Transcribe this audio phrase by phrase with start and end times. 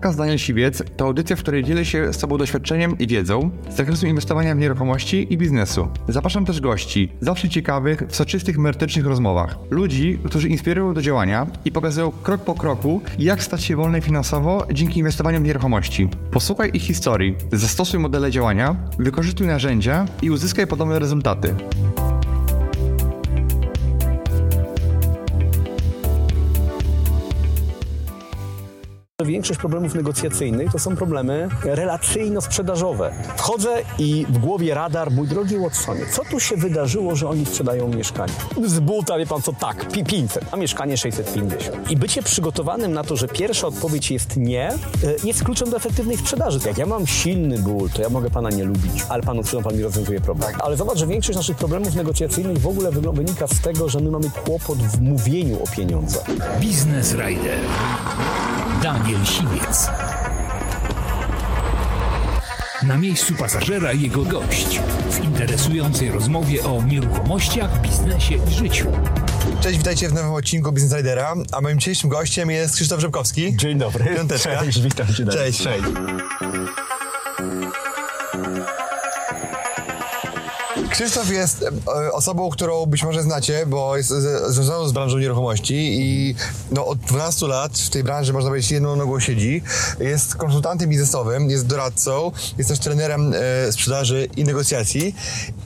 [0.00, 3.76] Podcast Daniel Siwiec to audycja, w której dzielę się z Tobą doświadczeniem i wiedzą z
[3.76, 5.88] zakresu inwestowania w nieruchomości i biznesu.
[6.08, 9.58] Zapraszam też gości, zawsze ciekawych, w soczystych, merytorycznych rozmowach.
[9.70, 14.66] Ludzi, którzy inspirują do działania i pokazują krok po kroku, jak stać się wolny finansowo
[14.72, 16.08] dzięki inwestowaniu w nieruchomości.
[16.30, 21.54] Posłuchaj ich historii, zastosuj modele działania, wykorzystuj narzędzia i uzyskaj podobne rezultaty.
[29.30, 33.10] Większość problemów negocjacyjnych to są problemy relacyjno-sprzedażowe.
[33.36, 37.88] Wchodzę i w głowie radar, mój drogi Watsonie, co tu się wydarzyło, że oni sprzedają
[37.88, 38.32] mieszkanie?
[38.66, 41.90] Z buta, wie pan co, tak, pi- 500, a mieszkanie 650.
[41.90, 44.78] I bycie przygotowanym na to, że pierwsza odpowiedź jest nie, e,
[45.24, 46.60] jest kluczem do efektywnej sprzedaży.
[46.66, 49.76] Jak ja mam silny ból, to ja mogę pana nie lubić, ale panu przyjdą, pan
[49.76, 50.50] mi rozwiązuje problem.
[50.60, 54.30] Ale zobacz, że większość naszych problemów negocjacyjnych w ogóle wynika z tego, że my mamy
[54.44, 56.24] kłopot w mówieniu o pieniądzach.
[56.60, 57.58] Biznes Rider.
[58.82, 59.88] Daniel Siwiec.
[62.82, 68.92] Na miejscu pasażera jego gość w interesującej rozmowie o nieruchomościach, biznesie i życiu.
[69.60, 73.56] Cześć, witajcie w nowym odcinku Business Ridera, a moim dzisiejszym gościem jest Krzysztof Rzepkowski.
[73.56, 74.14] Dzień dobry.
[74.16, 74.64] Piąteczka.
[74.64, 75.26] Cześć, witam cię.
[75.26, 75.62] Cześć.
[75.62, 75.84] Cześć.
[80.90, 85.74] Krzysztof jest e, osobą, którą być może znacie, bo jest z- związaną z branżą nieruchomości
[86.00, 86.34] i
[86.70, 89.62] no, od 12 lat w tej branży, można powiedzieć, jedną nogą siedzi.
[90.00, 93.34] Jest konsultantem biznesowym, jest doradcą, jest też trenerem
[93.68, 95.14] e, sprzedaży i negocjacji.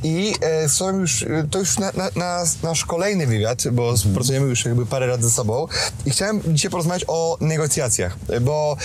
[0.02, 4.46] I e, Krzysztofem już, e, to już na, na, na, nasz kolejny wywiad, bo pracujemy
[4.46, 5.66] już jakby parę lat ze sobą.
[6.06, 8.76] I chciałem dzisiaj porozmawiać o negocjacjach, bo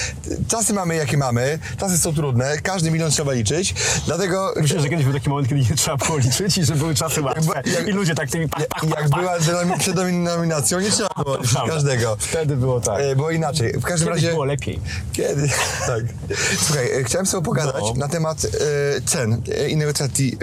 [0.48, 4.54] czasy mamy jakie mamy, czasy są trudne, każdy milion trzeba liczyć, dlatego...
[4.62, 7.22] Myślę, że kiedyś był taki moment, kiedy nie trzeba było liczyć i że były czasy
[7.22, 7.52] łatwe.
[7.56, 10.90] Jak- jak- I ludzie tak tymi pach, pach, Jak pach, była denomi- przed nominacją, nie
[10.92, 12.18] trzeba było liczyć każdego.
[12.20, 13.00] Wtedy było tak.
[13.02, 13.74] E, Było inaczej.
[13.74, 14.34] W każdym Kiedyś razie.
[14.34, 14.80] było lepiej.
[15.14, 15.50] Kiedy?
[15.88, 16.04] Tak.
[16.62, 17.94] Słuchaj, e, chciałem sobie pogadać No.
[17.96, 18.50] na temat e,
[19.02, 20.38] cen e, i negocjacji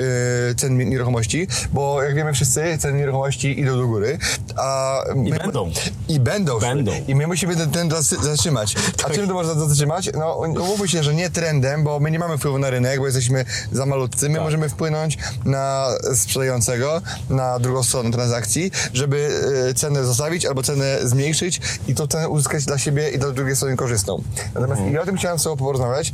[0.51, 4.19] e, cen nie- nieruchomości, bo jak wiemy wszyscy, ceny nieruchomości idą do góry.
[4.57, 5.71] A I będą.
[6.09, 6.59] I będą.
[6.61, 6.93] Będą.
[7.09, 8.75] I my musimy ten trend zasy- zatrzymać.
[9.05, 10.11] A czym to można zatrzymać?
[10.19, 13.45] No, umówmy się, że nie trendem, bo my nie mamy wpływu na rynek, bo jesteśmy
[13.73, 14.29] za malutcy.
[14.29, 14.45] My Tak.
[14.45, 15.76] możemy wpłynąć na
[16.15, 17.01] sprzedającego,
[17.31, 19.31] na drugą stronę transakcji, żeby
[19.71, 23.57] e, cenę zostawić albo cenę zmniejszyć i tą cenę uzyskać dla siebie i dla drugiej
[23.57, 24.23] strony korzystną.
[24.55, 24.95] Natomiast Mhm.
[24.95, 26.13] ja o tym chciałem z Tobą porozmawiać.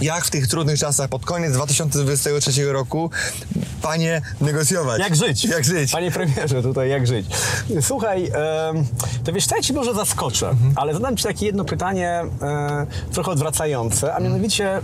[0.00, 3.10] Jak w tych trudnych czasach, pod koniec 2023 roku,
[3.82, 5.00] panie, negocjować?
[5.00, 5.44] Jak żyć?
[5.44, 5.92] Jak żyć?
[5.92, 7.26] Panie premierze, tutaj jak żyć.
[7.80, 8.32] Słuchaj,
[9.24, 13.30] to wiesz, co ja ci może zaskoczę, ale zadam ci takie jedno pytanie e, trochę
[13.30, 14.80] odwracające, a mianowicie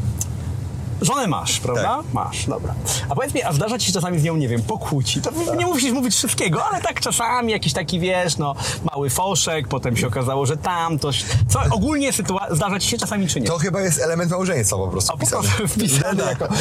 [1.02, 1.82] Żonę masz, prawda?
[1.82, 2.12] Tak.
[2.12, 2.74] Masz, dobra.
[3.08, 5.22] A powiedz mi, a zdarza ci się czasami z nią, nie wiem, pokłóci?
[5.22, 8.54] To nie musisz mówić wszystkiego, ale tak czasami jakiś taki, wiesz, no,
[8.92, 11.10] mały foszek, potem się okazało, że tam, to...
[11.48, 13.46] Co, ogólnie sytua- zdarza ci się czasami czy nie?
[13.46, 15.48] To chyba jest element małżeństwa po prostu A po wpisany.
[15.48, 16.40] prostu wpisane Tak.
[16.40, 16.54] jako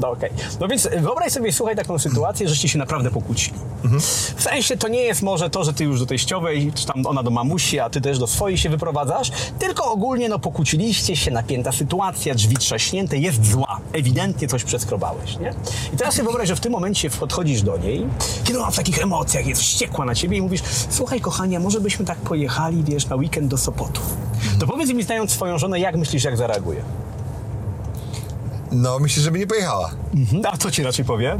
[0.00, 0.30] no okej.
[0.60, 3.58] No więc wyobraź sobie, słuchaj, taką sytuację, żeście się naprawdę pokłócili.
[4.36, 7.22] W sensie to nie jest może to, że ty już do teściowej, czy tam ona
[7.22, 11.72] do mamusi, a ty też do swojej się wyprowadzasz, tylko ogólnie no pokłóciliście się, napięta
[11.72, 13.80] sytuacja, drzwi trzaśnięte, jest zła.
[13.92, 15.54] Ewidentnie coś przeskrobałeś, nie?
[15.94, 18.06] I teraz sobie wyobraź, że w tym momencie podchodzisz do niej,
[18.44, 22.04] kiedy ona w takich emocjach jest wściekła na ciebie i mówisz, słuchaj kochanie, może byśmy
[22.04, 24.00] tak pojechali, wiesz, na weekend do Sopotu.
[24.60, 26.82] To powiedz mi, znając swoją żonę, jak myślisz, jak zareaguje?
[28.72, 29.90] No, myślę, żeby nie pojechała.
[30.14, 30.42] Mhm.
[30.46, 31.38] A co ci raczej powie?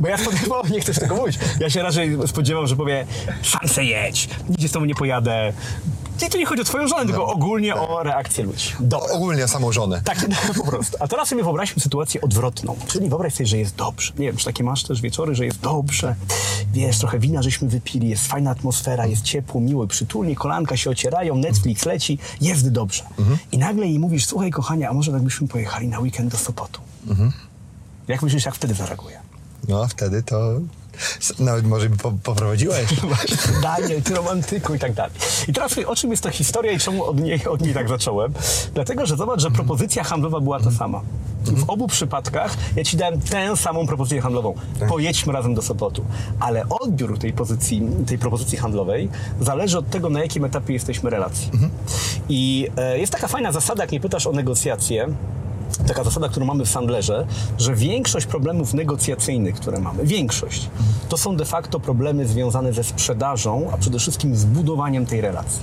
[0.00, 1.38] Bo ja spodziewam, nie chcesz tego mówić.
[1.60, 3.06] Ja się raczej spodziewam, że powie,
[3.42, 5.52] sam se jedź, nigdzie z tobą nie pojadę.
[6.26, 8.72] I tu nie chodzi o twoją żonę, tylko ogólnie o reakcję ludzi.
[8.80, 9.14] Dobra.
[9.14, 10.02] Ogólnie o samą żonę.
[10.04, 10.26] Tak,
[10.56, 10.96] po prostu.
[11.00, 12.76] A teraz sobie wyobraźmy sytuację odwrotną.
[12.86, 14.12] Czyli wyobraź sobie, że jest dobrze.
[14.18, 16.14] Nie wiem, czy takie masz też wieczory, że jest dobrze.
[16.72, 20.90] Wiesz, trochę wina żeśmy wypili, jest fajna atmosfera, jest ciepło, miło i przytulnie, kolanka się
[20.90, 23.04] ocierają, Netflix leci, jest dobrze.
[23.52, 26.80] I nagle jej mówisz, słuchaj kochanie, a może tak byśmy pojechali na weekend do Sopotu?
[28.08, 29.20] Jak myślisz, jak wtedy zareaguje?
[29.68, 30.60] No, wtedy to
[31.38, 32.96] nawet może by po, poprowadziła jeszcze.
[33.62, 35.12] Daniel, ty romantyku i tak dalej.
[35.48, 38.32] I teraz o czym jest ta historia i czemu od niej, od niej tak zacząłem?
[38.74, 41.02] Dlatego, że zobacz, że propozycja handlowa była ta sama.
[41.52, 44.54] I w obu przypadkach ja ci dałem tę samą propozycję handlową.
[44.88, 46.04] Pojedźmy razem do Sopotu.
[46.40, 49.08] Ale odbiór tej, pozycji, tej propozycji handlowej
[49.40, 51.50] zależy od tego, na jakim etapie jesteśmy relacji.
[52.28, 55.08] I e, jest taka fajna zasada, jak nie pytasz o negocjacje,
[55.88, 57.26] taka zasada, którą mamy w Sandlerze,
[57.58, 60.68] że większość problemów negocjacyjnych, które mamy, większość,
[61.08, 65.60] to są de facto problemy związane ze sprzedażą, a przede wszystkim z budowaniem tej relacji.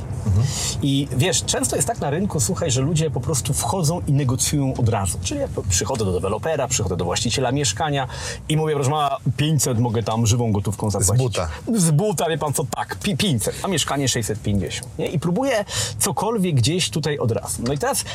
[0.81, 4.73] I wiesz, często jest tak na rynku, słuchaj, że ludzie po prostu wchodzą i negocjują
[4.77, 5.17] od razu.
[5.23, 8.07] Czyli ja przychodzę do dewelopera, przychodzę do właściciela mieszkania
[8.49, 11.17] i mówię, proszę ma 500 mogę tam żywą gotówką zapłacić.
[11.23, 11.49] buta.
[11.75, 14.97] Z buta, wie pan co, tak, pi- 500, a mieszkanie 650.
[14.99, 15.07] Nie?
[15.07, 15.65] I próbuję
[15.99, 17.63] cokolwiek gdzieś tutaj od razu.
[17.67, 18.05] No i teraz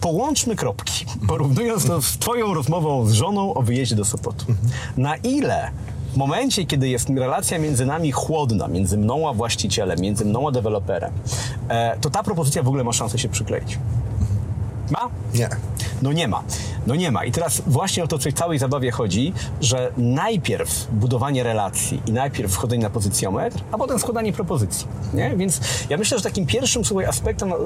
[0.00, 1.06] połączmy kropki,
[1.40, 4.44] porównując to z twoją rozmową z żoną o wyjeździe do Sopotu.
[4.96, 5.70] Na ile
[6.12, 10.50] w momencie, kiedy jest relacja między nami chłodna, między mną a właścicielem, między mną a
[10.50, 11.12] deweloperem,
[11.68, 13.78] e, to ta propozycja w ogóle ma szansę się przykleić.
[14.90, 15.08] Ma?
[15.34, 15.48] Nie.
[16.02, 16.42] No nie ma.
[16.90, 17.24] No nie ma.
[17.24, 22.12] I teraz właśnie o to w tej całej zabawie chodzi, że najpierw budowanie relacji i
[22.12, 24.86] najpierw wchodzenie na pozycjometr, a potem składanie propozycji.
[25.14, 25.36] Nie?
[25.36, 25.60] Więc
[25.90, 27.56] ja myślę, że takim pierwszym słuchaj, aspektem no,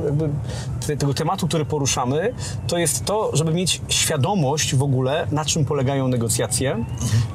[0.86, 2.34] te- tego tematu, który poruszamy,
[2.68, 6.84] to jest to, żeby mieć świadomość w ogóle, na czym polegają negocjacje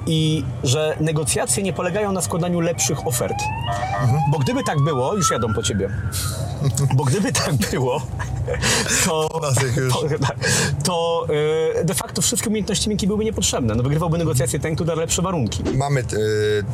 [0.07, 3.37] i że negocjacje nie polegają na składaniu lepszych ofert.
[4.31, 5.89] Bo gdyby tak było, już jadą po ciebie.
[6.95, 8.01] Bo gdyby tak było,
[9.05, 9.29] to,
[9.91, 10.03] to,
[10.83, 11.27] to
[11.79, 13.75] e, de facto wszystkie umiejętności miękkie byłyby niepotrzebne.
[13.75, 15.63] No wygrywałby negocjacje ten, kto da lepsze warunki.
[15.73, 16.05] Mamy y,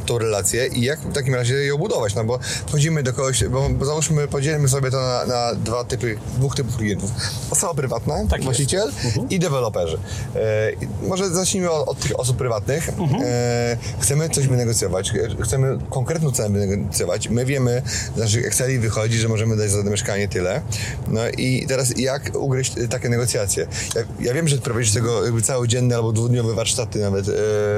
[0.06, 3.70] tą relację i jak w takim razie ją budować, no bo wchodzimy do kogoś, bo,
[3.70, 7.12] bo załóżmy, podzielimy sobie to na, na dwa typy, dwóch typów klientów.
[7.52, 8.92] Osoba prywatna, Tak właściciel
[9.30, 9.98] i deweloperzy.
[10.36, 12.90] E, i może zacznijmy od, od tych osób prywatnych.
[13.24, 17.30] E, chcemy coś wynegocjować, chcemy konkretną cenę wynegocjować.
[17.30, 17.82] My wiemy,
[18.16, 20.62] z naszych Exceli wychodzi, że możemy dać za mieszkanie tyle.
[21.08, 23.68] No i teraz jak ugryźć e, takie negocjacje?
[23.96, 27.28] Ja, ja wiem, że prowadzisz tego jakby całodzienne albo dwudniowe warsztaty nawet.
[27.30, 27.32] e,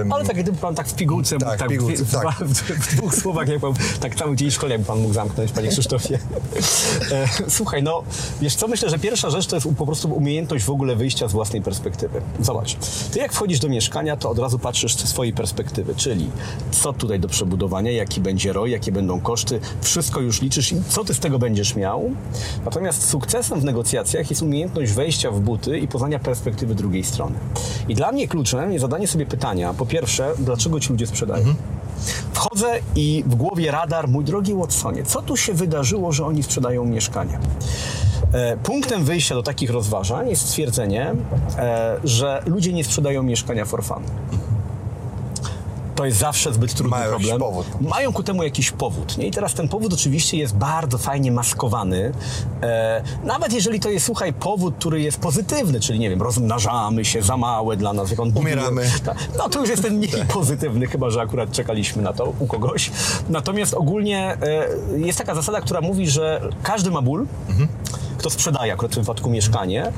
[0.09, 2.35] Ale tak, gdyby pan tak w pigułce, Tak, mógł, tak, w pigułce, w, tak.
[2.39, 6.19] W, w dwóch słowach, jak pan, tak cały dzień szkolenia pan mógł zamknąć, panie Krzysztofie.
[7.11, 8.03] E, słuchaj, no,
[8.41, 11.31] wiesz co, myślę, że pierwsza rzecz to jest po prostu umiejętność w ogóle wyjścia z
[11.31, 12.21] własnej perspektywy.
[12.41, 12.75] Zobacz,
[13.11, 16.29] ty jak wchodzisz do mieszkania, to od razu patrzysz ze swojej perspektywy, czyli
[16.71, 21.05] co tutaj do przebudowania, jaki będzie ROI, jakie będą koszty, wszystko już liczysz i co
[21.05, 21.86] ty z tego będziesz miał.
[22.65, 27.35] Natomiast sukcesem w negocjacjach jest umiejętność wejścia w buty i poznania perspektywy drugiej strony.
[27.87, 31.45] I dla mnie kluczem jest zadanie sobie pytania, po pierwsze, dlaczego ci ludzie sprzedają?
[32.33, 36.85] Wchodzę i w głowie radar, mój drogi Watsonie, co tu się wydarzyło, że oni sprzedają
[36.85, 37.39] mieszkanie?
[38.33, 41.15] E, Punktem wyjścia do takich rozważań jest stwierdzenie,
[41.57, 44.03] e, że ludzie nie sprzedają mieszkania for fun.
[45.97, 47.39] To jest zawsze zbyt trudny Mają problem.
[47.39, 47.67] powód.
[47.81, 49.17] Mają ku temu jakiś powód.
[49.17, 49.27] Nie?
[49.27, 52.11] I teraz ten powód oczywiście jest bardzo fajnie maskowany.
[52.61, 57.21] E, nawet jeżeli to jest, słuchaj, powód, który jest pozytywny, czyli nie wiem, rozmnażamy się
[57.21, 58.89] za małe dla nas, jak on Umieramy.
[59.05, 62.47] Ta, no to już jest ten mniej pozytywny, chyba że akurat czekaliśmy na to u
[62.47, 62.91] kogoś.
[63.29, 67.25] Natomiast ogólnie e, jest taka zasada, która mówi, że każdy ma ból,
[68.17, 69.91] kto sprzedaje akurat w tym wypadku mieszkanie.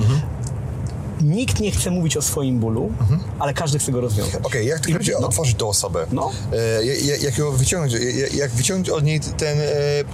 [1.22, 2.92] Nikt nie chce mówić o swoim bólu,
[3.40, 4.42] ale każdy chce go rozwiązać.
[4.44, 5.28] Okej, jak tak I naprawdę ludzie- no.
[5.28, 6.06] otworzyć tą osobę?
[6.12, 6.32] No.
[6.80, 9.66] E, jak, jak ją wyciągnąć, jak, jak wyciągnąć od niej ten, e,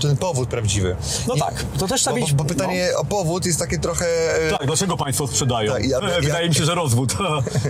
[0.01, 0.95] ten powód prawdziwy?
[1.27, 3.79] No I- tak, to też trzeba bo, mieć- bo, bo pytanie o powód jest takie
[3.79, 4.05] trochę...
[4.47, 5.71] e, Tak, dlaczego państwo sprzedają?
[5.73, 7.15] Tak, ja- E, ja- Wydaje mi się, że rozwód.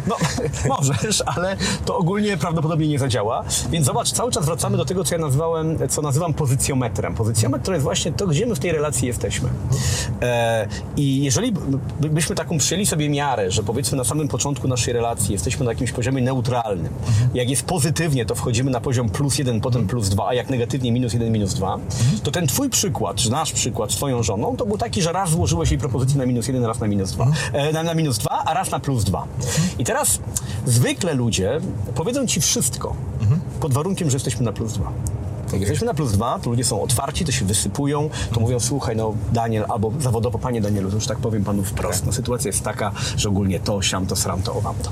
[0.07, 0.15] No,
[0.77, 3.43] możesz, ale to ogólnie prawdopodobnie nie zadziała.
[3.69, 7.15] Więc zobacz, cały czas wracamy do tego, co ja nazwałem, co nazywam pozycjometrem.
[7.15, 9.49] Pozycjometr to jest właśnie to, gdzie my w tej relacji jesteśmy.
[10.21, 10.67] E,
[10.97, 11.51] I jeżeli
[11.99, 15.71] by- byśmy taką przyjęli sobie miarę, że powiedzmy na samym początku naszej relacji jesteśmy na
[15.71, 16.93] jakimś poziomie neutralnym.
[17.33, 20.91] Jak jest pozytywnie, to wchodzimy na poziom plus jeden, potem plus dwa, a jak negatywnie
[20.91, 21.77] minus jeden, minus dwa,
[22.23, 25.29] to ten twój przykład, czy nasz przykład z twoją żoną, to był taki, że raz
[25.29, 27.27] złożyłeś jej propozycję na minus jeden, raz na minus dwa.
[27.53, 29.25] E, na, na minus dwa, a raz na plus dwa.
[29.79, 30.19] I teraz
[30.65, 31.59] zwykle ludzie
[31.95, 32.95] powiedzą ci wszystko,
[33.59, 34.91] pod warunkiem, że jesteśmy na plus dwa.
[35.51, 38.95] Jak jesteśmy na plus dwa, to ludzie są otwarci, to się wysypują, to mówią, słuchaj,
[38.95, 42.63] no Daniel, albo zawodowo, panie Danielu, to już tak powiem panu wprost, no sytuacja jest
[42.63, 44.91] taka, że ogólnie to, siam, to, sram, to, owam to.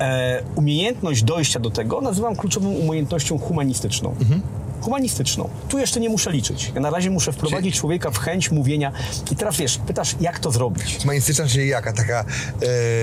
[0.00, 4.14] E, umiejętność dojścia do tego nazywam kluczową umiejętnością humanistyczną.
[4.80, 5.48] Humanistyczną.
[5.68, 6.72] Tu jeszcze nie muszę liczyć.
[6.74, 8.92] Ja na razie muszę wprowadzić człowieka w chęć mówienia.
[9.30, 10.98] I teraz wiesz, pytasz, jak to zrobić?
[11.02, 11.92] Humanistyczna, czyli jaka?
[11.92, 12.24] Taka...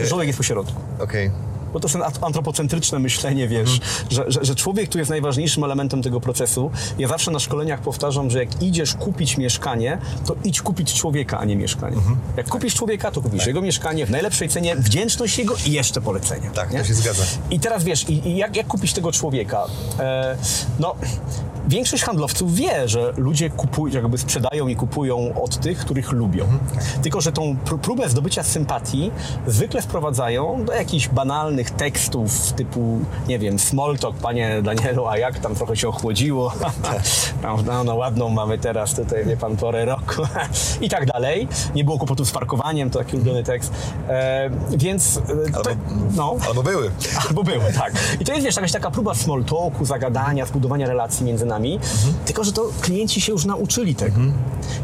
[0.04, 0.82] E, Człowiek jest pośrodku.
[1.00, 1.32] Okej.
[1.74, 6.02] Bo to jest ten antropocentryczne myślenie, wiesz, że, że, że człowiek tu jest najważniejszym elementem
[6.02, 6.72] tego procesu.
[6.98, 11.46] Ja zawsze na szkoleniach powtarzam, że jak idziesz kupić mieszkanie, to idź kupić człowieka, a
[11.46, 11.98] nie mieszkanie.
[12.38, 16.50] Jak kupisz człowieka, to kupisz jego mieszkanie w najlepszej cenie, wdzięczność jego i jeszcze polecenie.
[16.54, 16.80] Tak, nie?
[16.80, 17.24] to się zgadza.
[17.52, 19.66] I teraz wiesz, i, i jak, jak kupić tego człowieka?
[20.00, 20.38] E,
[20.80, 20.96] no,
[21.68, 26.46] większość handlowców wie, że ludzie kupują, jakby sprzedają i kupują od tych, których lubią.
[27.02, 29.12] Tylko, że tą pró- próbę zdobycia sympatii
[29.48, 35.40] zwykle wprowadzają do jakichś banalnych tekstów typu, nie wiem, small talk, panie Danielu, a jak
[35.40, 36.54] tam trochę się ochłodziło?
[37.42, 40.22] Prawda, no ładną mamy teraz tutaj, wie pan, porę roku
[40.82, 41.48] i tak dalej.
[41.76, 43.74] Nie było kłopotów z parkowaniem, to taki ulubiony tekst.
[44.10, 45.76] E, więc, e, to, Albo-
[46.16, 46.36] no.
[46.48, 46.92] Albo były.
[47.28, 47.94] Albo były, tak.
[48.20, 51.80] I to jest, wiesz, jakaś taka próba small talku, zagadania, zbudowania relacji między nami,
[52.26, 54.20] tylko, że to klienci się już nauczyli tego.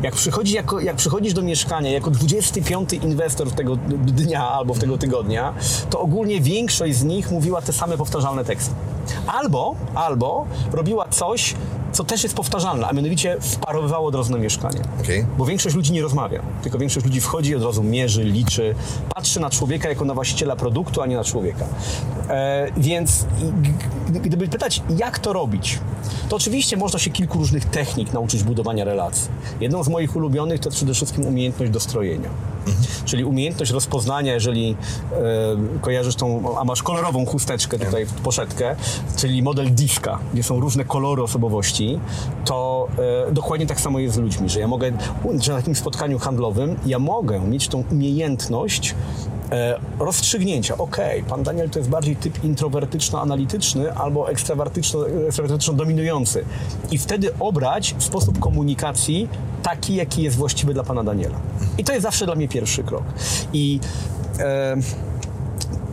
[0.04, 4.98] Jak, przychodzi jako, jak przychodzisz do mieszkania jako 25 inwestor tego dnia albo w tego
[4.98, 5.54] tygodnia,
[5.90, 8.74] to ogólnie większość z nich mówiła te same powtarzalne teksty.
[9.28, 11.56] Albo, albo robiła coś,
[11.98, 14.82] co też jest powtarzalne, a mianowicie wparowywało od razu na mieszkanie.
[15.02, 15.26] Okej.
[15.38, 18.76] Bo większość ludzi nie rozmawia, tylko większość ludzi wchodzi od razu mierzy, liczy,
[19.16, 21.66] patrzy na człowieka jako na właściciela produktu, a nie na człowieka.
[22.30, 23.26] E, więc
[24.10, 25.80] gdyby pytać, jak to robić,
[26.30, 29.30] to oczywiście można się kilku różnych technik nauczyć budowania relacji.
[29.62, 32.30] Jedną z moich ulubionych to przede wszystkim umiejętność dostrojenia.
[33.06, 34.76] Czyli umiejętność rozpoznania, jeżeli
[35.12, 35.18] e,
[35.82, 38.76] kojarzysz tą, a masz kolorową chusteczkę tutaj, poszetkę,
[39.16, 41.87] czyli model diska, gdzie są różne kolory osobowości,
[42.46, 42.88] to
[43.28, 44.92] e, dokładnie tak samo jest z ludźmi, że ja mogę,
[45.40, 48.96] że na takim spotkaniu handlowym ja mogę mieć tą umiejętność
[49.52, 50.78] e, rozstrzygnięcia.
[50.78, 56.44] Okej, pan Daniel to jest bardziej typ introwertyczno-analityczny albo ekstrawertyczno- ekstrawertyczno-dominujący.
[56.92, 59.30] I wtedy obrać sposób komunikacji
[59.64, 61.38] taki, jaki jest właściwy dla pana Daniela.
[61.78, 63.04] I to jest zawsze dla mnie pierwszy krok.
[63.54, 63.80] I
[64.40, 64.78] e,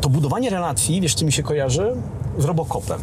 [0.00, 1.96] to budowanie relacji, wiesz, czy mi się kojarzy?
[2.38, 3.00] Z Robocopem.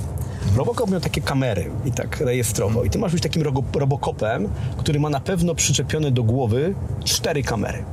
[0.56, 2.84] Robocop miał takie kamery i tak rejestrował.
[2.86, 3.44] I ty masz być takim
[3.74, 7.84] Robocopem, który ma na pewno przyczepione do głowy cztery kamery.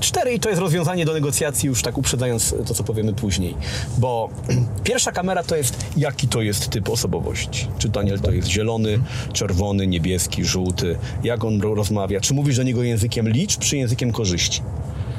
[0.00, 3.54] Cztery i to jest rozwiązanie do negocjacji, już tak uprzedzając to, co powiemy później.
[3.98, 4.28] Bo
[4.84, 7.68] pierwsza kamera to jest, jaki to jest typ osobowości.
[7.78, 8.98] Czy Daniel to jest zielony,
[9.32, 14.12] czerwony, niebieski, żółty, jak on ro- rozmawia, czy mówisz do niego językiem liczb, czy językiem
[14.12, 14.62] korzyści.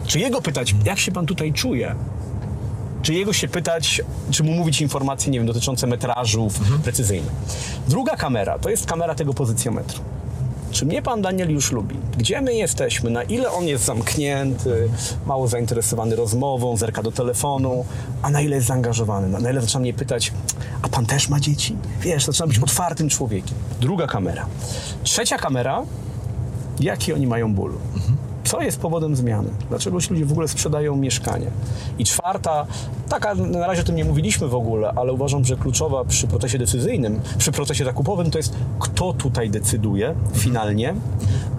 [0.08, 1.96] Czy jego pytać, jak się pan tutaj czuje?
[3.04, 7.32] Czy jego się pytać, czy mu mówić informacje, nie wiem, dotyczące metrażów precyzyjnych.
[7.88, 10.00] Druga kamera to jest kamera tego pozycjometru.
[10.72, 11.96] Czy mnie pan Daniel już lubi?
[12.18, 13.10] Gdzie my jesteśmy?
[13.10, 14.90] Na ile on jest zamknięty,
[15.26, 17.86] mało zainteresowany rozmową, zerka do telefonu,
[18.22, 19.40] a na ile jest zaangażowany?
[19.40, 20.32] Na ile zaczyna mnie pytać,
[20.82, 21.76] a pan też ma dzieci?
[22.02, 23.58] Wiesz, zaczyna być otwartym człowiekiem.
[23.82, 24.46] Druga kamera.
[25.04, 25.82] Trzecia kamera,
[26.80, 27.74] jaki oni mają ból.
[28.54, 29.50] Co jest powodem zmiany?
[29.70, 31.48] Dlaczego ci ludzie w ogóle sprzedają mieszkanie?
[32.00, 32.68] I czwarta,
[33.10, 36.58] taka na razie o tym nie mówiliśmy w ogóle, ale uważam, że kluczowa przy procesie
[36.58, 40.96] decyzyjnym, przy procesie zakupowym to jest kto tutaj decyduje finalnie.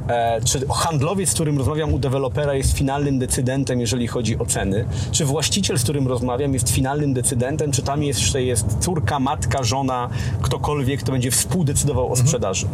[0.08, 4.84] E, czy handlowiec, z którym rozmawiam u dewelopera jest finalnym decydentem, jeżeli chodzi o ceny?
[5.12, 7.72] Czy właściciel, z którym rozmawiam jest finalnym decydentem?
[7.72, 10.08] Czy tam jeszcze jest córka, matka, żona,
[10.42, 12.66] ktokolwiek, kto będzie współdecydował o sprzedaży?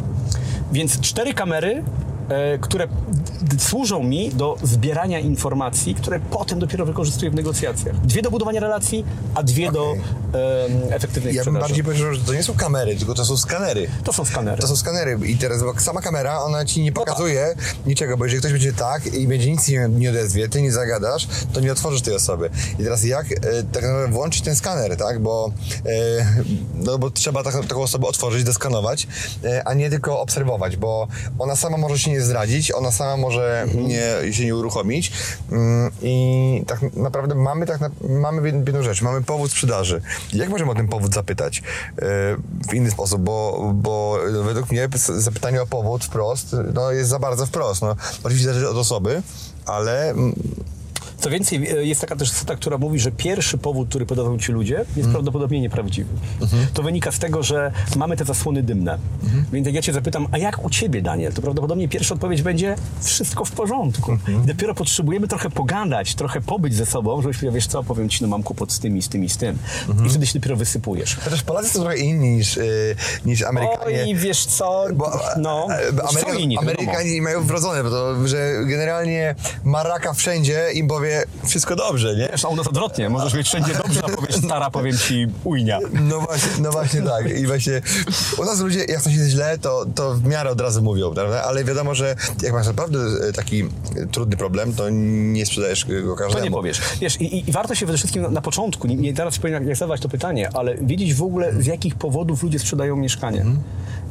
[0.72, 1.84] Więc cztery kamery
[2.28, 2.88] e, które
[3.58, 8.00] służą mi do zbierania informacji, które potem dopiero wykorzystuję w negocjacjach.
[8.00, 9.04] Dwie do budowania relacji,
[9.34, 10.00] a dwie do em,
[10.90, 13.88] efektywnej Ja bym bardziej powiedział, że to nie są kamery, tylko to są skanery.
[14.04, 14.62] To są skanery.
[14.62, 17.54] To są skanery i teraz bo sama kamera, ona ci nie pokazuje
[17.86, 21.28] niczego, bo jeżeli ktoś będzie tak i będzie nic nie, nie odezwie, ty nie zagadasz,
[21.52, 22.50] to nie otworzysz tej osoby.
[22.78, 23.36] I teraz jak e,
[23.72, 25.22] tak naprawdę włączyć ten skaner, tak?
[25.22, 25.52] Bo,
[25.86, 26.26] e,
[26.74, 29.06] no, bo trzeba tak, taką osobę otworzyć, deskanować,
[29.44, 33.29] e, a nie tylko obserwować, bo ona sama może się nie zdradzić, ona sama może
[33.74, 35.12] nie, się nie uruchomić
[35.52, 40.02] mm, i tak naprawdę mamy tak mamy jed- jedną rzecz, mamy powód sprzedaży.
[40.32, 41.62] Jak możemy o ten powód zapytać e,
[42.70, 47.46] w inny sposób, bo, bo według mnie zapytanie o powód wprost no, jest za bardzo
[47.46, 47.82] wprost.
[47.82, 49.22] No, oczywiście zależy od osoby,
[49.66, 50.34] ale mm,
[51.20, 54.52] Co więcej, e, jest taka też cyta, która mówi, że pierwszy powód, który podają ci
[54.52, 56.08] ludzie, jest prawdopodobnie nieprawdziwy.
[56.74, 58.98] To wynika z tego, że mamy te zasłony dymne.
[59.52, 62.76] Więc jak ja cię zapytam, a jak u ciebie, Daniel, to prawdopodobnie pierwsza odpowiedź będzie
[63.02, 64.18] wszystko w porządku.
[64.44, 68.22] I dopiero potrzebujemy trochę pogadać, trochę pobyć ze sobą, żebyś powiedział, wiesz co, powiem ci,
[68.22, 69.58] no mam kłopot z tym i z tym i z tym.
[70.06, 71.16] I wtedy się dopiero wysypujesz.
[71.16, 74.02] chociaż Polacy są trochę inni niż, y, niż Amerykanie.
[74.02, 74.84] Oj, wiesz co,
[75.36, 76.72] no, e, są Amerykan, inni, wiadomo.
[76.72, 79.34] Amerykanie mają wrodzone, bo to, że generalnie
[79.64, 81.09] maraka wszędzie im powie
[81.46, 82.28] wszystko dobrze, nie?
[82.32, 85.78] Wiesz, a u nas odwrotnie, możesz mieć wszędzie dobrze, a powiesz stara, powiem ci ujnia.
[85.92, 87.38] No właśnie, no właśnie tak.
[87.38, 87.82] I właśnie
[88.38, 91.42] u nas ludzie, jak coś jest źle, to, to w miarę od razu mówią, prawda?
[91.42, 92.98] Ale wiadomo, że jak masz naprawdę
[93.28, 93.64] e, taki
[94.12, 96.38] trudny problem, to nie sprzedajesz go każdemu.
[96.38, 96.80] To nie powiesz.
[97.00, 99.76] Wiesz, i, i warto się przede wszystkim na, na początku, nie, nie teraz powiem jak,
[99.76, 103.44] zadawać to pytanie, ale wiedzieć w ogóle z jakich powodów ludzie sprzedają mieszkanie.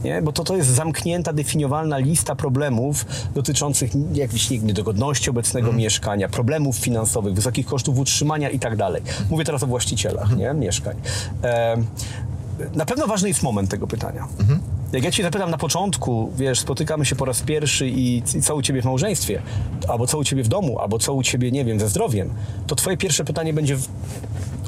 [0.03, 0.21] Nie?
[0.21, 7.33] Bo to, to jest zamknięta, definiowalna lista problemów dotyczących wiem, niedogodności obecnego mieszkania, problemów finansowych,
[7.33, 9.01] wysokich kosztów utrzymania i tak dalej.
[9.29, 10.53] Mówię teraz o właścicielach nie?
[10.53, 10.95] mieszkań.
[11.43, 11.77] E,
[12.73, 14.27] na pewno ważny jest moment tego pytania.
[14.93, 18.55] Jak ja ci zapytam na początku, wiesz, spotykamy się po raz pierwszy i, i co
[18.55, 19.41] u ciebie w małżeństwie,
[19.87, 22.33] albo co u ciebie w domu, albo co u ciebie, nie wiem, ze zdrowiem,
[22.67, 23.87] to twoje pierwsze pytanie będzie w...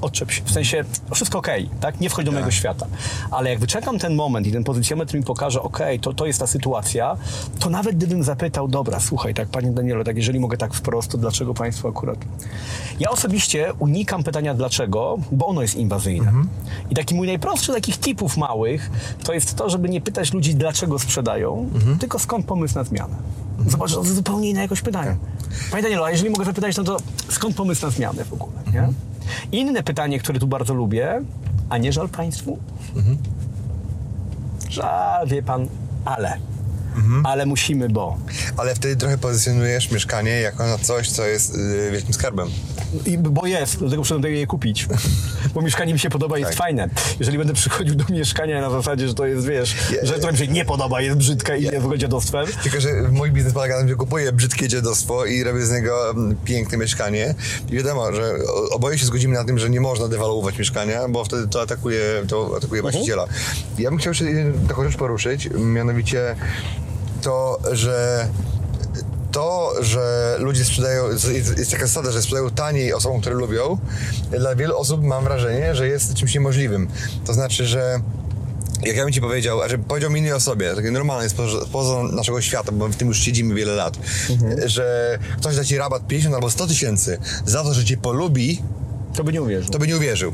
[0.01, 0.42] odczep się.
[0.46, 2.00] W sensie, wszystko okej, tak?
[2.00, 2.88] Nie wchodź do mojego świata.
[3.32, 6.48] Ale jak wyczekam ten moment i ten pozycjometr mi pokaże, okej, to, to jest ta
[6.48, 7.18] sytuacja,
[7.60, 11.18] to nawet gdybym zapytał, dobra, słuchaj, tak, panie Danielo, tak, jeżeli mogę tak wprost, to
[11.18, 12.18] dlaczego państwo akurat...
[13.00, 16.32] Ja osobiście unikam pytania dlaczego, bo ono jest inwazyjne.
[16.90, 18.92] I taki mój najprostszy takich tipów małych,
[19.24, 23.15] to jest to, żeby nie pytać ludzi, dlaczego sprzedają, tylko skąd pomysł na zmianę.
[23.68, 25.15] Zobacz, to zupełnie inne jakoś pytanie.
[25.72, 26.98] Panie Danielu, a jeżeli mogę zapytać, no to
[27.30, 28.88] skąd pomysł na zmianę w ogóle, nie?
[29.60, 31.22] Inne pytanie, które tu bardzo lubię,
[31.70, 32.58] a nie żal państwu?
[34.70, 35.68] Żal, wie pan,
[36.06, 36.38] ale.
[37.24, 38.18] Ale musimy, bo.
[38.58, 42.48] Ale wtedy trochę pozycjonujesz mieszkanie jako na coś, co jest yy, wielkim skarbem.
[43.06, 44.88] I, bo jest, dlatego muszę je kupić.
[45.54, 46.58] Bo mieszkanie mi się podoba, jest Tak.
[46.60, 46.90] fajne.
[47.20, 50.38] Jeżeli będę przychodził do mieszkania na zasadzie, że to jest, wiesz, Je- że to mi
[50.38, 53.54] się nie podoba, jest brzydka i Je- jest w ogóle dziadostwem, Tylko, że mój biznes
[53.54, 57.36] polega na tym, że kupuję brzydkie dziadostwo i robię z niego mm, piękne mieszkanie.
[57.70, 58.34] I wiadomo, że
[58.72, 62.54] oboje się zgodzimy na tym, że nie można dewaluować mieszkania, bo wtedy to atakuje, to
[62.58, 63.26] atakuje właściciela.
[63.80, 64.26] Ja bym chciał jeszcze
[64.68, 66.36] taką rzecz poruszyć, mianowicie
[67.22, 68.28] to, że
[69.32, 71.10] to, że ludzie sprzedają,
[71.58, 73.78] jest, taka zasada, że sprzedają taniej osobom, które lubią,
[74.32, 76.88] dla wielu osób mam wrażenie, że jest czymś niemożliwym.
[77.25, 78.00] To znaczy, że
[78.86, 81.66] jak ja bym ci powiedział, a że powiedział mi innej osobie, takie normalne jest poza,
[81.72, 83.98] poza naszego świata, bo w tym już siedzimy wiele lat,
[84.66, 88.62] że ktoś da ci rabat 50 albo 100 tysięcy za to, że cię polubi,
[89.15, 89.72] to by nie uwierzył.
[89.72, 90.34] to by nie uwierzył.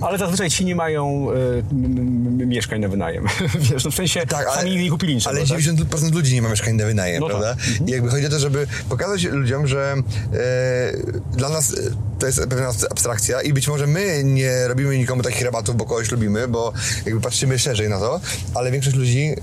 [0.00, 3.24] Ale zazwyczaj ci nie mają y, mieszkań na wynajem.
[3.70, 4.20] wiesz, no w sensie
[4.54, 5.36] sami nie kupili niczego.
[5.36, 5.58] ale tak?
[5.58, 7.36] 90% ludzi nie ma mieszkań na wynajem, No tak.
[7.38, 7.62] prawda?
[7.86, 9.94] I jakby chodzi o to, żeby pokazać ludziom, że
[10.34, 10.92] e,
[11.36, 11.76] dla nas e,
[12.22, 16.10] to jest pewna abstrakcja i być może my nie robimy nikomu takich rabatów, bo kogoś
[16.10, 16.72] lubimy, bo
[17.06, 18.20] jakby patrzymy szerzej na to,
[18.54, 19.36] ale większość ludzi e,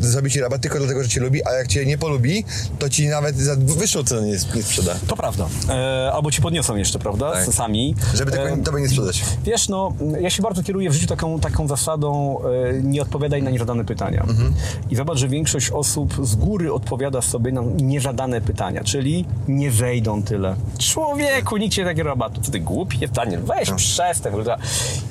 [0.00, 2.44] zrobi ci rabat tylko dlatego, że cię lubi, a jak cię nie polubi,
[2.78, 4.94] to ci nawet za wyższą cenę nie, nie sprzeda.
[5.06, 5.48] To prawda.
[5.68, 7.32] E, albo ci podniosą jeszcze, prawda?
[7.32, 7.54] Tak.
[7.54, 7.94] Sami.
[8.14, 9.24] Żeby tylko E, tobie nie sprzedać.
[9.44, 13.50] Wiesz, no, ja się bardzo kieruję w życiu taką, taką zasadą e, nie odpowiadaj na
[13.50, 14.26] niezadane pytania.
[14.90, 20.22] I zobacz, że większość osób z góry odpowiada sobie na niezadane pytania, czyli nie wejdą
[20.22, 20.56] tyle.
[20.78, 22.40] Człowieku, nikt cię takie rabatu.
[22.40, 23.38] Co ty głupie pytanie?
[23.38, 24.32] Weź przestań.
[24.32, 24.56] prawda?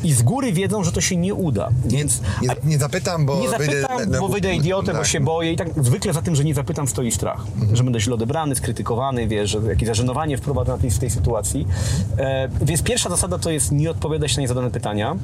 [0.04, 1.70] I z góry wiedzą, że to się nie uda.
[1.86, 5.08] Więc Nie, nie zapytam, bo nie wyjdę zapytam, na- bo wyjdę idiotę, bo tak.
[5.08, 7.46] się boję i tak zwykle za tym, że nie zapytam stoi strach.
[7.74, 11.68] Że będę źle odebrany, skrytykowany, wiesz, że jakieś zażenowanie wprowadzę na tej, w tej sytuacji.
[12.18, 15.16] E, więc pierwsza zasada to jest nie odpowiadać na niezadane pytania.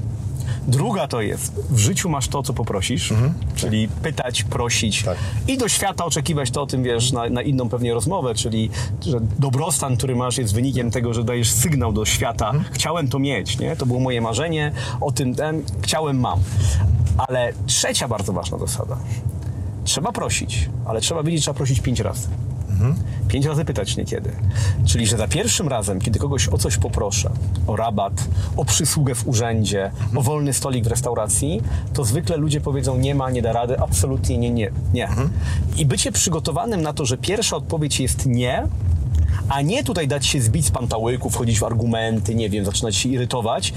[0.68, 3.14] Druga to jest, w życiu masz to, co poprosisz,
[3.56, 5.18] czyli pytać, prosić Tak.
[5.48, 8.70] i do świata oczekiwać to o tym, wiesz, na, na inną pewnie rozmowę, czyli
[9.02, 13.60] że dobrostan, który masz jest wynikiem tego, że dajesz sygnał do świata, chciałem to mieć,
[13.60, 13.76] nie?
[13.76, 16.40] To było moje marzenie, o tym ten, chciałem, mam.
[17.18, 18.98] Ale trzecia bardzo ważna zasada.
[19.84, 22.28] Trzeba prosić, ale trzeba wiedzieć, trzeba prosić pięć razy.
[23.28, 24.32] Pięć razy pytać niekiedy.
[24.86, 27.32] Czyli, że za pierwszym razem, kiedy kogoś o coś poproszę,
[27.68, 31.62] o rabat, o przysługę w urzędzie, o wolny stolik w restauracji,
[31.94, 35.10] to zwykle ludzie powiedzą nie ma, nie da rady, absolutnie nie, nie, nie.
[35.78, 38.68] I bycie przygotowanym na to, że pierwsza odpowiedź jest nie,
[39.50, 43.10] a nie tutaj dać się zbić z pantałyku, wchodzić w argumenty, nie wiem, zaczynać się
[43.10, 43.74] irytować,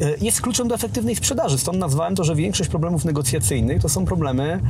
[0.00, 1.58] e, jest kluczem do efektywnej sprzedaży.
[1.58, 4.60] Stąd nazwałem to, że większość problemów negocjacyjnych to są problemy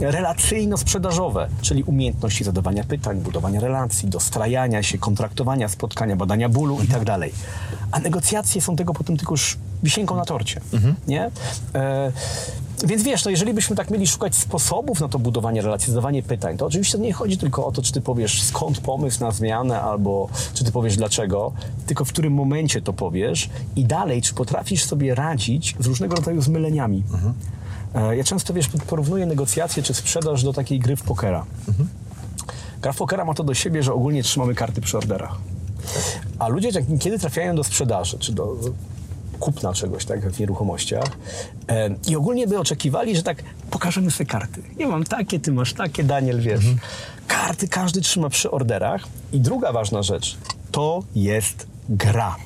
[0.00, 7.04] relacyjno-sprzedażowe, czyli umiejętności zadawania pytań, budowania relacji, dostrajania się, kontraktowania spotkania, badania bólu i tak
[7.04, 7.32] dalej.
[7.90, 10.60] A negocjacje są tego potem tylko już wisienką na torcie,
[11.06, 11.30] nie?
[11.74, 12.12] E,
[12.86, 16.56] więc wiesz, no jeżeli byśmy tak mieli szukać sposobów na to budowanie relacji, zadawanie pytań,
[16.56, 20.28] to oczywiście nie chodzi tylko o to, czy ty powiesz skąd pomysł na zmianę, albo
[20.54, 21.52] czy ty powiesz dlaczego,
[21.86, 26.42] tylko w którym momencie to powiesz i dalej, czy potrafisz sobie radzić z różnego rodzaju
[26.42, 27.02] zmyleniami.
[27.14, 27.63] E,
[28.16, 31.44] Ja często, wiesz, porównuję negocjacje czy sprzedaż do takiej gry w pokera.
[32.82, 35.36] Gra w pokera ma to do siebie, że ogólnie trzymamy karty przy orderach.
[36.38, 38.56] A ludzie, kiedy trafiają do sprzedaży, czy do
[39.40, 41.04] kupna czegoś, tak, w nieruchomościach,
[41.68, 44.62] e, i ogólnie by oczekiwali, że tak pokażemy sobie karty.
[44.78, 46.64] Ja mam takie, ty masz takie, Daniel, wiesz.
[47.28, 49.04] Karty każdy trzyma przy orderach.
[49.32, 50.36] I druga ważna rzecz,
[50.70, 52.36] to jest gra.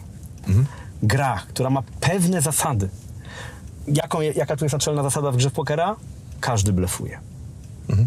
[1.03, 2.89] Gra, która ma pewne zasady.
[3.95, 5.97] Jaką, jaka tu jest naczelna zasada w grze w pokera?
[6.41, 7.19] Każdy blefuje.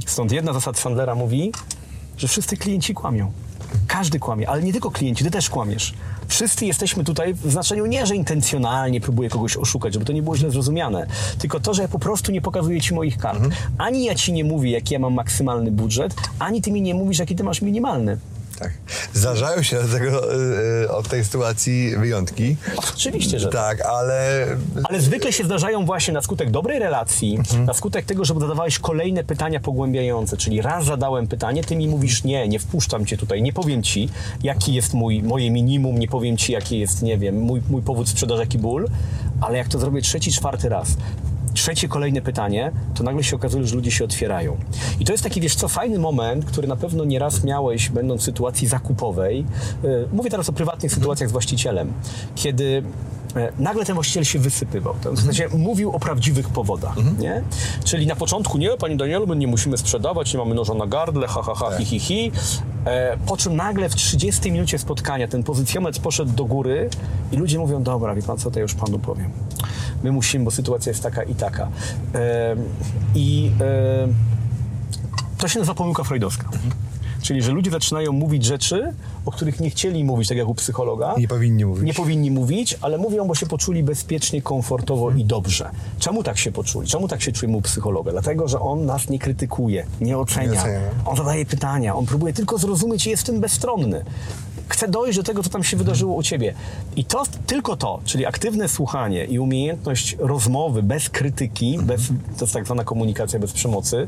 [0.05, 1.51] Stąd jedna zasada Sandlera mówi,
[2.17, 3.31] że wszyscy klienci kłamią.
[3.87, 5.93] Każdy kłamie, ale nie tylko klienci, ty też kłamiesz.
[6.27, 10.37] Wszyscy jesteśmy tutaj w znaczeniu nie, że intencjonalnie próbuję kogoś oszukać, żeby to nie było
[10.37, 11.07] źle zrozumiane,
[11.39, 13.43] tylko to, że ja po prostu nie pokazuję ci moich kart.
[13.77, 17.19] Ani ja ci nie mówię, jaki ja mam maksymalny budżet, ani ty mi nie mówisz,
[17.19, 18.17] jaki ty masz minimalny.
[18.61, 18.71] Tak.
[19.13, 20.35] Zdarzają się od, tego,
[20.83, 22.57] y, od tej sytuacji wyjątki.
[22.93, 24.45] Oczywiście, że Tak, ale
[24.83, 29.23] Ale zwykle się zdarzają właśnie na skutek dobrej relacji, na skutek tego, że zadawałeś kolejne
[29.23, 33.53] pytania pogłębiające, czyli raz zadałem pytanie, ty mi mówisz nie, nie wpuszczam cię tutaj, nie
[33.53, 34.09] powiem ci,
[34.43, 38.09] jaki jest mój, moje minimum, nie powiem ci, jaki jest, nie wiem, mój, mój powód
[38.09, 38.87] sprzedaży, jaki ból,
[39.41, 40.87] ale jak to zrobię trzeci, czwarty raz,
[41.53, 44.57] trzecie kolejne pytanie, to nagle się okazuje, że ludzie się otwierają.
[44.99, 48.23] I to jest taki, wiesz co, fajny moment, który na pewno nieraz miałeś, będąc w
[48.23, 49.45] sytuacji zakupowej.
[49.83, 51.93] Yy, Mówię teraz o prywatnych sytuacjach z właścicielem,
[52.35, 52.83] kiedy
[53.59, 54.95] nagle ten właściciel się wysypywał.
[55.03, 57.43] To znaczy mówił o prawdziwych powodach, nie?
[57.83, 61.27] Czyli na początku, nie, Pani Danielu, my nie musimy sprzedawać, nie mamy noża na gardle,
[61.27, 62.31] ha, ha, ha, hi, hi, hi.
[62.85, 66.89] E, po czym nagle w 30 minucie spotkania ten pozycjometr poszedł do góry
[67.31, 69.31] i ludzie mówią, dobra, wie Pan co, to ja już Panu powiem.
[70.03, 71.67] My musimy, bo sytuacja jest taka i taka.
[72.15, 72.55] E,
[73.15, 74.07] I e,
[75.37, 76.49] to się nazywa pomyłka freudowska.
[77.21, 78.93] Czyli, że ludzie zaczynają mówić rzeczy,
[79.25, 81.15] o których nie chcieli mówić, tak jak u psychologa.
[81.17, 81.85] Nie powinni mówić.
[81.85, 85.69] Nie powinni mówić, ale mówią, bo się poczuli bezpiecznie, komfortowo i dobrze.
[85.99, 86.87] Czemu tak się poczuli?
[86.87, 88.11] Czemu tak się czujemy u psychologa?
[88.11, 90.51] Dlatego, że on nas nie krytykuje, nie ocenia.
[90.51, 90.79] Nie ocenia.
[91.05, 94.05] On zadaje pytania, on próbuje tylko zrozumieć i jest w tym bezstronny.
[94.71, 96.53] Chce dojść do tego, co tam się wydarzyło u ciebie.
[96.95, 102.07] I to tylko to, czyli aktywne słuchanie i umiejętność rozmowy bez krytyki, bez,
[102.37, 104.07] to jest tak zwana komunikacja bez przemocy,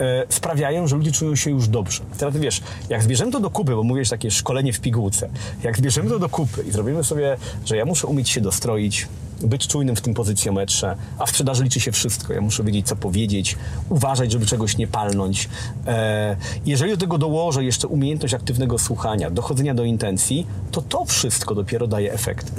[0.00, 2.02] e, sprawiają, że ludzie czują się już dobrze.
[2.18, 5.28] Teraz wiesz, jak zbierzemy to do kupy, bo mówisz takie szkolenie w pigułce,
[5.62, 9.08] jak zbierzemy to do kupy i zrobimy sobie, że ja muszę umieć się dostroić,
[9.40, 12.32] być czujnym w tym pozycjometrze, a w sprzedaży liczy się wszystko.
[12.32, 13.56] Ja muszę wiedzieć, co powiedzieć,
[13.88, 15.48] uważać, żeby czegoś nie palnąć.
[15.86, 21.54] E, jeżeli do tego dołożę jeszcze umiejętność aktywnego słuchania, dochodzenia do intencji, to to wszystko
[21.54, 22.52] dopiero daje efekt.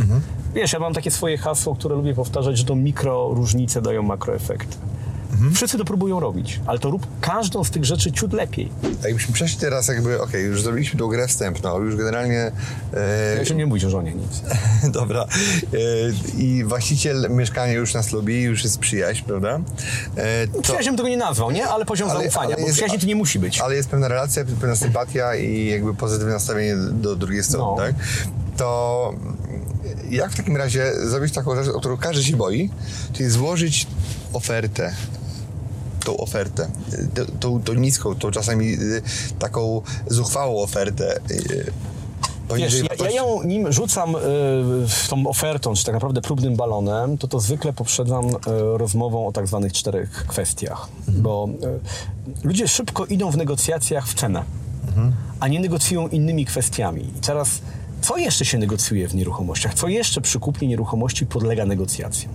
[0.56, 4.78] Wiesz, ja mam takie swoje hasło, które lubię powtarzać, że to mikro różnice dają makroefekty.
[5.56, 8.72] Wszyscy to próbują robić, ale to rób każdą z tych rzeczy ciut lepiej.
[9.04, 12.52] A jakbyśmy przeszli teraz jakby, okej, już zrobiliśmy tą grę wstępną, już generalnie...
[12.94, 14.42] E, Ja się nie mówić o żonie nic.
[15.00, 15.22] Dobra.
[15.24, 15.28] E,
[16.38, 19.60] I właściciel mieszkania już nas lubi, już jest przyjaźń, prawda?
[20.16, 21.68] E, to- Przyjaźń bym tego nie nazwał, nie?
[21.68, 23.60] Ale poziom Ale- zaufania, ale bo przyjaźni to nie musi być.
[23.62, 27.78] Ale jest pewna relacja, pewna sympatia i jakby pozytywne nastawienie do drugiej strony, No.
[27.78, 27.96] tak?
[28.58, 29.14] To
[30.10, 32.70] jak w takim razie zrobić taką rzecz, o którą każdy się boi,
[33.14, 33.88] czyli złożyć
[34.34, 34.94] ofertę,
[36.04, 36.68] tą ofertę,
[37.14, 39.02] tą, tą, tą niską, tą czasami y,
[39.40, 41.20] taką zuchwałą ofertę.
[41.32, 41.72] y,
[42.56, 44.20] Wiesz, ja, ja ją nim rzucam y,
[45.10, 48.32] tą ofertą, czy tak naprawdę próbnym balonem, to to zwykle poprzedzam y,
[48.78, 50.88] rozmową o tak zwanych czterech kwestiach.
[51.08, 51.50] Bo
[52.44, 54.44] y, ludzie szybko idą w negocjacjach w cenę,
[55.40, 57.02] a nie negocjują innymi kwestiami.
[57.18, 57.50] I teraz,
[58.02, 59.74] co jeszcze się negocjuje w nieruchomościach?
[59.74, 62.34] Co jeszcze przy kupnie nieruchomości podlega negocjacjom?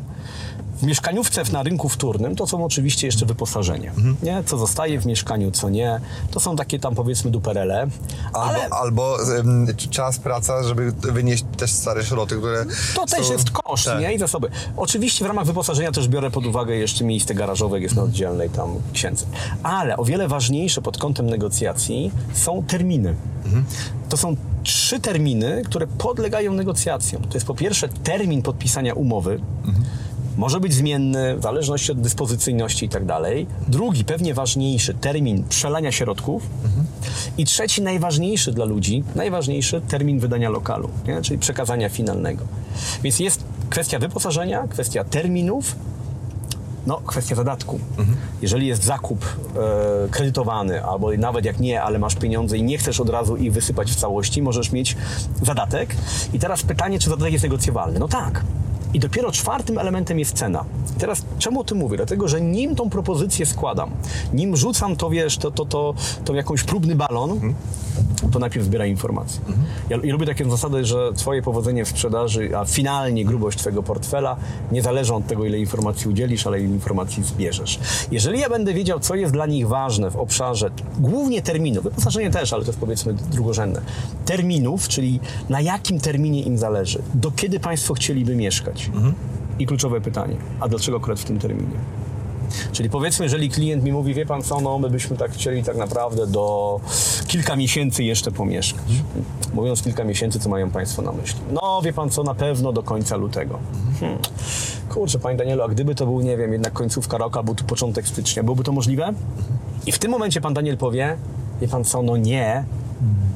[0.78, 3.92] W mieszkaniówce na rynku wtórnym to są oczywiście jeszcze wyposażenie.
[4.22, 4.42] Nie?
[4.46, 6.00] Co zostaje w mieszkaniu, co nie.
[6.30, 7.86] To są takie tam powiedzmy duperele.
[8.32, 8.68] Albo, ale...
[8.68, 9.16] albo
[9.90, 12.64] czas, praca, żeby wynieść też stare szroty, które
[12.94, 14.00] To też są- jest koszt, Tak.
[14.00, 14.14] nie?
[14.14, 14.48] I zasoby.
[14.76, 18.68] Oczywiście w ramach wyposażenia też biorę pod uwagę jeszcze miejsce garażowe, jest na oddzielnej tam
[18.92, 19.26] księdze.
[19.62, 23.14] Ale o wiele ważniejsze pod kątem negocjacji są terminy.
[24.08, 27.22] To są trzy terminy, które podlegają negocjacjom.
[27.22, 29.40] To jest po pierwsze termin podpisania umowy.
[30.38, 33.46] Może być zmienny w zależności od dyspozycyjności i tak dalej.
[33.68, 36.42] Drugi, pewnie ważniejszy, termin przelania środków.
[37.38, 41.22] I trzeci, najważniejszy dla ludzi, najważniejszy termin wydania lokalu, nie?
[41.22, 42.44] czyli przekazania finalnego.
[43.02, 45.76] Więc jest kwestia wyposażenia, kwestia terminów,
[46.86, 47.80] no, kwestia zadatku.
[48.42, 53.00] Jeżeli jest zakup e, kredytowany, albo nawet jak nie, ale masz pieniądze i nie chcesz
[53.00, 54.96] od razu ich wysypać w całości, możesz mieć
[55.42, 55.96] zadatek.
[56.32, 57.98] I teraz pytanie, czy zadatek jest negocjowalny?
[57.98, 58.44] No tak.
[58.94, 60.64] I dopiero czwartym elementem jest cena.
[60.98, 61.96] Teraz czemu o tym mówię?
[61.96, 63.90] Dlatego, że nim tą propozycję składam,
[64.32, 67.54] nim rzucam to, wiesz, to, to, to, to jakąś próbny balon,
[68.30, 69.40] to najpierw zbieraj informacje.
[69.90, 74.36] Ja, ja lubię taką zasadę, że twoje powodzenie w sprzedaży, a finalnie grubość twojego portfela
[74.72, 77.78] nie zależą od tego, ile informacji udzielisz, ale ile informacji zbierzesz.
[78.12, 82.52] Jeżeli ja będę wiedział, co jest dla nich ważne w obszarze głównie terminów, wyposażenie też,
[82.52, 83.80] ale to jest powiedzmy drugorzędne,
[84.24, 88.90] terminów, czyli na jakim terminie im zależy, do kiedy państwo chcieliby mieszkać.
[89.58, 91.76] I kluczowe pytanie, a dlaczego akurat w tym terminie?
[92.72, 95.76] Czyli powiedzmy, jeżeli klient mi mówi, wie pan co, no my byśmy tak chcieli tak
[95.76, 96.80] naprawdę do
[97.26, 98.84] kilka miesięcy jeszcze pomieszkać.
[99.54, 101.40] Mówiąc kilka miesięcy, co mają państwo na myśli?
[101.52, 103.58] No wie pan co, na pewno do końca lutego.
[104.00, 104.18] Hmm.
[104.88, 108.08] Kurczę, panie Danielu, a gdyby to był, nie wiem, jednak końcówka roku, albo tu początek
[108.08, 109.12] stycznia, byłoby to możliwe?
[109.86, 111.16] I w tym momencie pan Daniel powie,
[111.60, 112.64] wie pan co, no nie,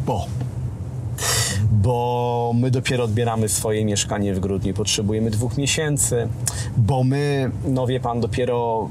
[0.07, 0.27] bo.
[1.83, 6.29] Bo my dopiero odbieramy swoje mieszkanie w grudniu potrzebujemy dwóch miesięcy,
[6.77, 8.88] bo my, no wie pan, dopiero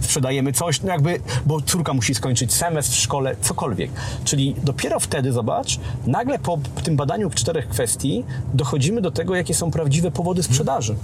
[0.00, 3.90] sprzedajemy coś, no jakby, bo córka musi skończyć semestr w szkole, cokolwiek.
[4.24, 9.70] Czyli dopiero wtedy, zobacz, nagle po tym badaniu czterech kwestii dochodzimy do tego, jakie są
[9.70, 10.96] prawdziwe powody sprzedaży.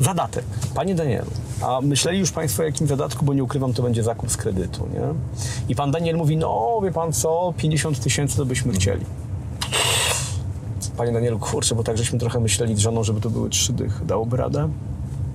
[0.00, 0.44] Zadatek.
[0.74, 1.30] Panie Danielu,
[1.62, 4.88] a myśleli już Państwo o jakim zadatku, bo nie ukrywam, to będzie zakup z kredytu,
[4.94, 5.00] nie?
[5.68, 9.04] I Pan Daniel mówi, no wie Pan co, 50 tysięcy to byśmy chcieli.
[10.96, 14.04] Panie Danielu, kurczę, bo tak żeśmy trochę myśleli z żoną, żeby to były trzy dychy.
[14.04, 14.68] Dałoby radę?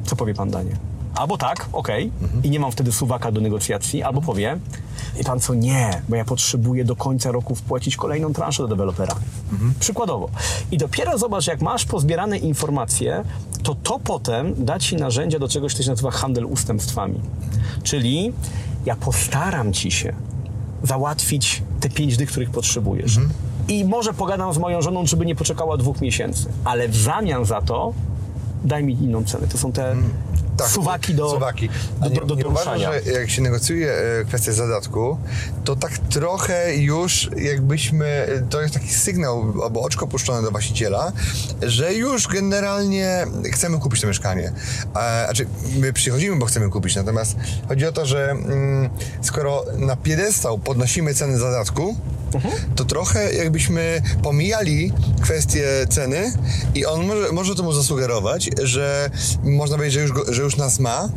[0.06, 0.76] Co powie Pan Daniel?
[1.16, 2.12] Albo tak, okej,
[2.44, 4.60] i nie mam wtedy suwaka do negocjacji, albo powie,
[5.22, 9.16] i Pan co, nie, bo ja potrzebuję do końca roku wpłacić kolejną transzę do dewelopera.
[9.80, 10.30] Przykładowo.
[10.72, 13.24] I dopiero zobacz, jak masz pozbierane informacje,
[13.64, 17.20] to to potem da Ci narzędzia do czegoś, co się nazywa handel ustępstwami.
[17.84, 18.34] Czyli
[18.86, 20.14] ja postaram Ci się
[20.84, 23.18] załatwić te pięć dych, których potrzebujesz.
[23.70, 27.62] I może pogadam z moją żoną, żeby nie poczekała dwóch miesięcy, ale w zamian za
[27.62, 27.94] to
[28.64, 29.48] daj mi inną cenę.
[29.48, 29.96] To są te
[30.68, 31.70] suwaki do, suwaki.
[32.02, 32.92] Do, do, do nie poruszania.
[32.92, 35.18] że jak się negocjuje e, kwestię zadatku,
[35.64, 41.12] to tak trochę już jakbyśmy, to jest taki sygnał albo oczko puszczone do właściciela,
[41.62, 44.52] że już generalnie chcemy kupić to mieszkanie.
[44.94, 45.48] A, znaczy,
[45.80, 47.36] my przychodzimy, bo chcemy kupić, natomiast
[47.68, 48.90] chodzi o to, że mm,
[49.22, 51.96] skoro na piedestał podnosimy ceny zadatku,
[52.76, 56.34] to trochę jakbyśmy pomijali kwestię ceny
[56.76, 59.10] i on może, może temu zasugerować, że
[59.44, 61.10] można powiedzieć, że już, go, że już nas ma.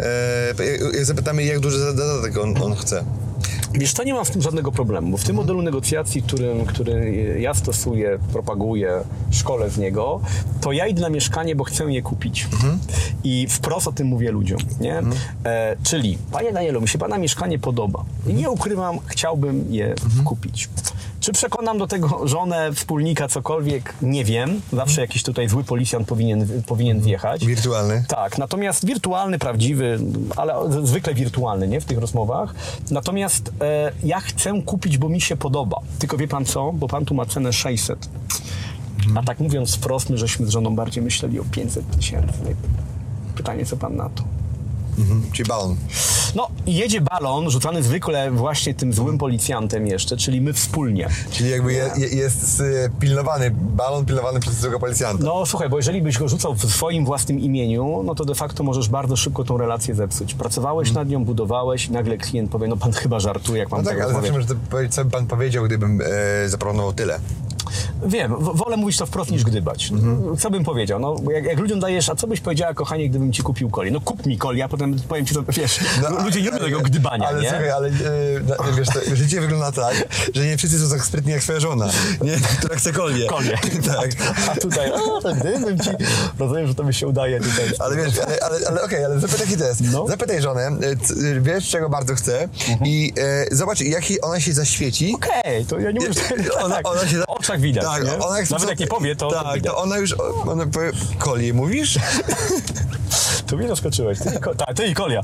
[0.00, 0.54] E,
[0.94, 3.04] jak zapytamy, jak duży zadatek on, on chce.
[3.72, 7.36] Wiesz, to nie mam z tym żadnego problemu, bo w tym modelu negocjacji, którym, który
[7.40, 10.20] ja stosuję, propaguję, szkole z niego,
[10.60, 12.48] to ja idę na mieszkanie, bo chcę je kupić.
[13.24, 15.02] I wprost o tym mówię ludziom, nie?
[15.44, 18.04] E, czyli, panie Danielu, mi się pana mieszkanie podoba.
[18.26, 20.68] I nie ukrywam, chciałbym je kupić.
[21.20, 23.94] Czy przekonam do tego żonę, wspólnika, cokolwiek?
[24.02, 24.60] Nie wiem.
[24.72, 27.46] Zawsze jakiś tutaj zły policjant powinien, powinien wjechać.
[27.46, 28.04] Wirtualny.
[28.08, 29.98] Tak, natomiast wirtualny, prawdziwy,
[30.36, 30.54] ale
[30.84, 32.54] zwykle wirtualny, nie, w tych rozmowach.
[32.90, 35.80] Natomiast e, ja chcę kupić, bo mi się podoba.
[35.98, 36.72] Tylko wie pan co?
[36.72, 38.08] Bo pan tu ma cenę 600.
[39.14, 42.56] A tak mówiąc wprost, my żeśmy z żoną bardziej myśleli o 500 tysięcy.
[43.34, 44.39] Pytanie, co pan na to?
[45.32, 45.76] Czyli balon.
[46.34, 51.08] No, jedzie balon, rzucany zwykle właśnie tym złym policjantem jeszcze, czyli my wspólnie.
[51.30, 55.24] Czyli jakby je, je, jest e, pilnowany, balon pilnowany przez tego policjanta.
[55.24, 58.62] No słuchaj, bo jeżeli byś go rzucał w swoim własnym imieniu, no to de facto
[58.62, 60.34] możesz bardzo szybko tą relację zepsuć.
[60.34, 63.90] Pracowałeś nad nią, budowałeś i nagle klient powie, no pan chyba żartuje, jak mam No
[63.90, 66.00] tak, ale może powiedzieć, co by pan powiedział, gdybym
[66.44, 67.20] e, zaproponował tyle.
[68.06, 69.92] Wiem, wolę mówić to wprost niż gdybać.
[70.38, 70.98] Co bym powiedział?
[71.00, 73.90] No, jak, jak ludziom dajesz, a co byś powiedziała, kochanie, gdybym ci kupił kolię?
[73.90, 75.80] No kup mi kolię, a potem powiem ci, to wiesz,
[76.24, 77.48] ludzie nie lubią tego gdybania, ale, nie?
[77.48, 79.94] Słuchaj, ale na- wiesz, to, życie wygląda tak,
[80.34, 81.86] że nie wszyscy są tak sprytni jak twoja żona,
[82.22, 82.32] nie?
[82.58, 83.26] która chce kolię.
[83.26, 83.58] Kolię.
[83.96, 84.10] tak.
[84.50, 84.90] A tutaj,
[85.22, 85.90] to gdybym ci...
[86.38, 87.64] Rozumiem, że to by się udaje tutaj.
[87.78, 89.80] Ale wiesz, ale, ale, ale okej, ale zapytaj jaki to jest.
[89.92, 90.06] No.
[90.08, 90.70] Zapytaj żonę, e,
[91.36, 92.48] e, wiesz czego bardzo chce
[92.84, 93.12] i
[93.50, 95.14] e, zobacz jak jej- ona się zaświeci.
[95.14, 96.20] Okej, to ja nie mówię, że
[96.64, 98.18] Ona, tak, ona się, w oczach widać, tak, nie?
[98.18, 99.72] Ona chce, Nawet jak nie powie, to, tak, to widać.
[99.72, 100.14] to ona już,
[100.48, 101.98] ona powie, kolię mówisz?
[103.46, 104.18] Tu mnie zaskoczyłeś.
[104.18, 105.22] Ty, i ko- tak, ty i kolia.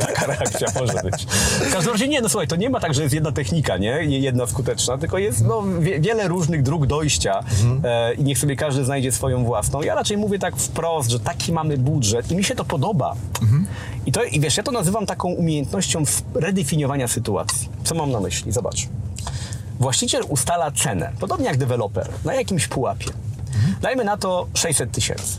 [0.00, 1.26] Taka reakcja może być.
[1.60, 3.90] W każdym razie nie, no słuchaj, to nie ma tak, że jest jedna technika, nie?
[4.04, 7.40] Jedna skuteczna, tylko jest no, wie, wiele różnych dróg dojścia
[7.84, 9.82] e, i niech sobie każdy znajdzie swoją własną.
[9.82, 13.14] Ja raczej mówię tak wprost, że taki mamy budżet i mi się to podoba.
[14.06, 16.02] I, to, I wiesz, ja to nazywam taką umiejętnością
[16.34, 17.68] redefiniowania sytuacji.
[17.84, 18.52] Co mam na myśli?
[18.52, 18.88] Zobacz.
[19.80, 23.10] Właściciel ustala cenę, podobnie jak deweloper, na jakimś pułapie.
[23.80, 25.38] Dajmy na to 600 tysięcy.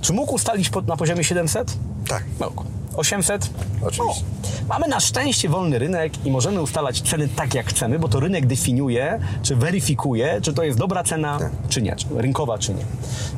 [0.00, 1.76] Czy mógł ustalić po, na poziomie 700?
[2.08, 2.24] Tak.
[2.40, 2.64] Mógł.
[2.96, 3.50] 800?
[3.82, 4.24] Oczywiście.
[4.24, 4.68] O.
[4.68, 8.46] Mamy na szczęście wolny rynek i możemy ustalać ceny tak, jak chcemy, bo to rynek
[8.46, 12.84] definiuje, czy weryfikuje, czy to jest dobra cena, czy nie, czy rynkowa, czy nie.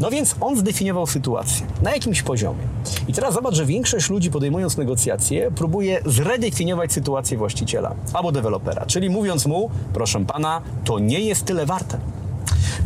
[0.01, 2.63] No więc on zdefiniował sytuację na jakimś poziomie.
[3.09, 9.11] I teraz zobacz, że większość ludzi podejmując negocjacje próbuje zredefiniować sytuację właściciela albo dewelopera, czyli
[9.11, 11.99] mówiąc mu, proszę pana, to nie jest tyle warte.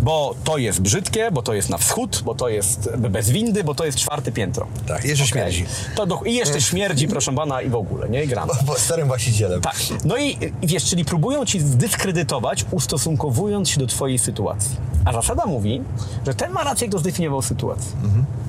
[0.02, 3.74] Bo to jest brzydkie, bo to jest na wschód, bo to jest bez windy, bo
[3.74, 4.66] to jest czwarte piętro.
[4.86, 5.32] Tak, jeszcze Okej.
[5.32, 5.66] śmierdzi.
[5.96, 8.24] To do, I jeszcze śmierdzi, proszę pana, i w ogóle, nie?
[8.24, 8.52] I gramy.
[8.66, 9.60] Bo starym właścicielem.
[9.60, 9.76] Tak.
[10.04, 14.76] No i wiesz, czyli próbują ci zdyskredytować, ustosunkowując się do twojej sytuacji.
[15.04, 15.82] A zasada mówi,
[16.26, 17.92] że ten ma rację, kto zdefiniował sytuację.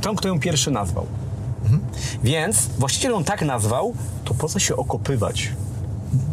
[0.01, 1.05] Ten, kto ją pierwszy nazwał.
[2.23, 3.93] Więc właściciel ją tak nazwał,
[4.25, 5.49] to po co się okopywać?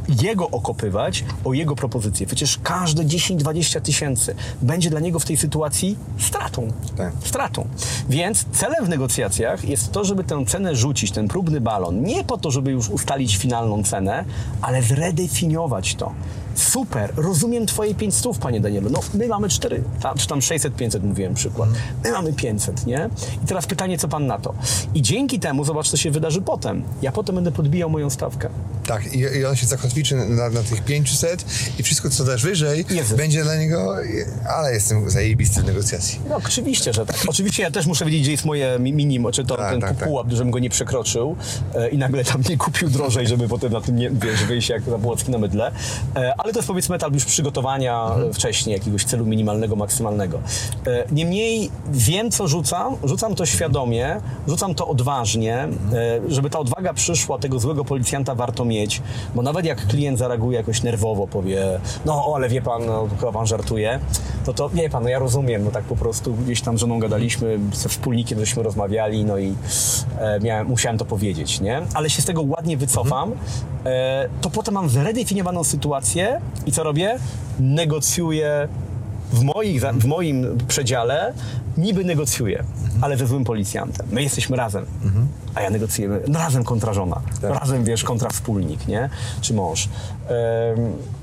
[0.09, 2.27] Jego okopywać o jego propozycję.
[2.27, 6.73] Przecież każde 10-20 tysięcy będzie dla niego w tej sytuacji stratą.
[6.97, 7.13] Tak.
[7.25, 7.69] Stratą.
[8.09, 12.39] Więc celem w negocjacjach jest to, żeby tę cenę rzucić, ten próbny balon, nie po
[12.39, 14.25] to, żeby już ustalić finalną cenę,
[14.63, 16.13] ale zredefiniować to.
[16.59, 18.91] Super, rozumiem twoje 500, panie Danielu.
[18.91, 21.69] No, my mamy 4, tam, czy tam 600, 500 mówiłem przykład.
[22.05, 23.11] My mamy 500, nie?
[23.45, 24.55] I teraz pytanie, co pan na to?
[24.95, 26.83] I dzięki temu, zobacz, co się wydarzy potem.
[27.03, 28.49] Ja potem będę podbijał moją stawkę.
[28.87, 29.67] Tak, i, i on się
[29.99, 31.45] zakotwiczy na, na tych 500
[31.79, 33.17] i wszystko, co dasz wyżej, Jezu.
[33.17, 33.95] będzie dla niego,
[34.57, 36.21] ale jestem zajebisty w negocjacji.
[36.29, 37.17] No, oczywiście, że tak.
[37.29, 39.97] Oczywiście ja też muszę wiedzieć, gdzie jest moje mi- minimum, czy to Tak, ten tak,
[39.97, 40.09] tak.
[40.09, 41.37] pułap, żebym go nie przekroczył
[41.75, 44.83] e, i nagle tam nie kupił drożej, żeby potem na tym nie, wiesz, wyjść jak
[44.83, 45.73] Zabłocki na mydle.
[46.17, 48.31] E, ale to jest powiedzmy etap już przygotowania Mhm.
[48.31, 50.41] e, wcześniej jakiegoś celu minimalnego, maksymalnego.
[50.87, 55.95] E, niemniej wiem, co rzucam, rzucam to świadomie, rzucam to odważnie, Mhm.
[56.27, 59.03] e, żeby ta odwaga przyszła, tego złego policjanta warto mieć,
[59.35, 63.47] bo nawet jak klient zareaguje jakoś nerwowo, powie, no ale wie pan, no, chyba pan
[63.47, 64.01] żartuje,
[64.47, 66.99] no to wie pan, no ja rozumiem, no tak po prostu gdzieś tam z żoną
[66.99, 69.55] gadaliśmy, ze wspólnikiem żeśmy rozmawiali, no i
[70.19, 71.83] e, miałem, musiałem to powiedzieć, nie?
[71.95, 73.33] Ale się z tego ładnie wycofam,
[73.85, 77.19] e, to potem mam zredefiniowaną sytuację i co robię?
[77.61, 78.69] Negocjuję
[79.33, 81.35] w, moich, w moim przedziale,
[81.79, 82.65] niby negocjuję,
[83.01, 84.07] ale ze złym policjantem.
[84.11, 84.87] My jesteśmy razem,
[85.55, 89.11] a ja negocjujemy no, razem kontra żona, razem, wiesz, kontra wspólnik, nie?
[89.41, 89.89] Czy mąż.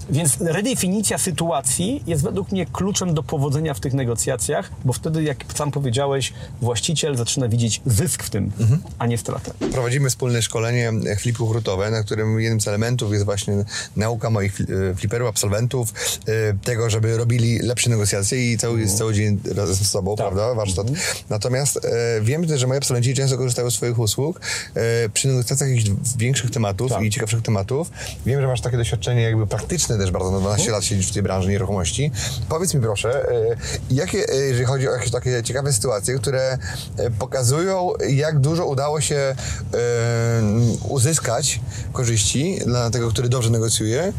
[0.09, 5.37] Więc redefinicja sytuacji jest według mnie kluczem do powodzenia w tych negocjacjach, bo wtedy, jak
[5.55, 8.51] sam powiedziałeś, właściciel zaczyna widzieć zysk w tym,
[8.99, 9.51] a nie stratę.
[9.71, 13.53] Prowadzimy wspólne szkolenie flipy hurtowe, na którym jednym z elementów jest właśnie
[13.95, 15.93] nauka moich e, fliperów, absolwentów,
[16.27, 20.87] e, tego, żeby robili lepsze negocjacje i cały, cały dzień razem z sobą, prawda, warsztat.
[21.29, 24.41] Natomiast e, wiem też, że moi absolwenci często korzystają z swoich usług
[24.75, 27.03] e, przy negocjacjach jakichś większych tematów Tak.
[27.03, 27.91] i ciekawszych tematów.
[28.25, 31.23] Wiem, że masz takie doświadczenie jakby praktyczne też bardzo, no 12 lat siedzisz w tej
[31.23, 32.11] branży nieruchomości.
[32.49, 33.55] Powiedz mi proszę, e,
[33.91, 36.57] jakie, e, jeżeli chodzi o jakieś takie ciekawe sytuacje, które
[36.97, 39.35] e, pokazują, jak dużo udało się e,
[40.89, 41.59] uzyskać
[41.93, 44.13] korzyści dla tego, który dobrze negocjuje,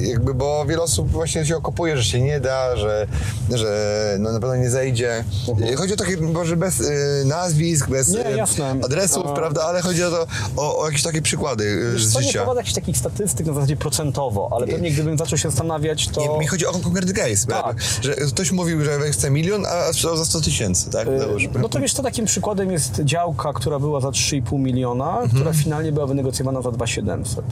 [0.00, 3.06] jakby, bo wiele osób właśnie się okopuje, że się nie da, że,
[3.50, 5.24] że no, na pewno nie zejdzie.
[5.72, 6.84] E, Chodzi o takie, może bez e,
[7.24, 8.70] nazwisk, bez Nie, jasne.
[8.84, 12.12] adresów, A- prawda, ale chodzi o, to, o, o jakieś takie przykłady e, Wiesz z
[12.12, 12.38] co, nie życia.
[12.38, 16.20] prowadzę jakichś takich statystyk na zasadzie procentowo, ale pewnie gdybym zaczął się zastanawiać, to...
[16.20, 17.76] Nie, mi chodzi o konkretny case, Tak.
[18.02, 21.08] że ktoś mówił, że chce milion, a sprzedał za 100 tysięcy, tak?
[21.18, 21.60] Załóżmy.
[21.60, 25.28] No to wiesz, to takim przykładem jest działka, która była za 3,5 miliona, Mhm.
[25.30, 27.44] która finalnie była wynegocjowana za 2,700.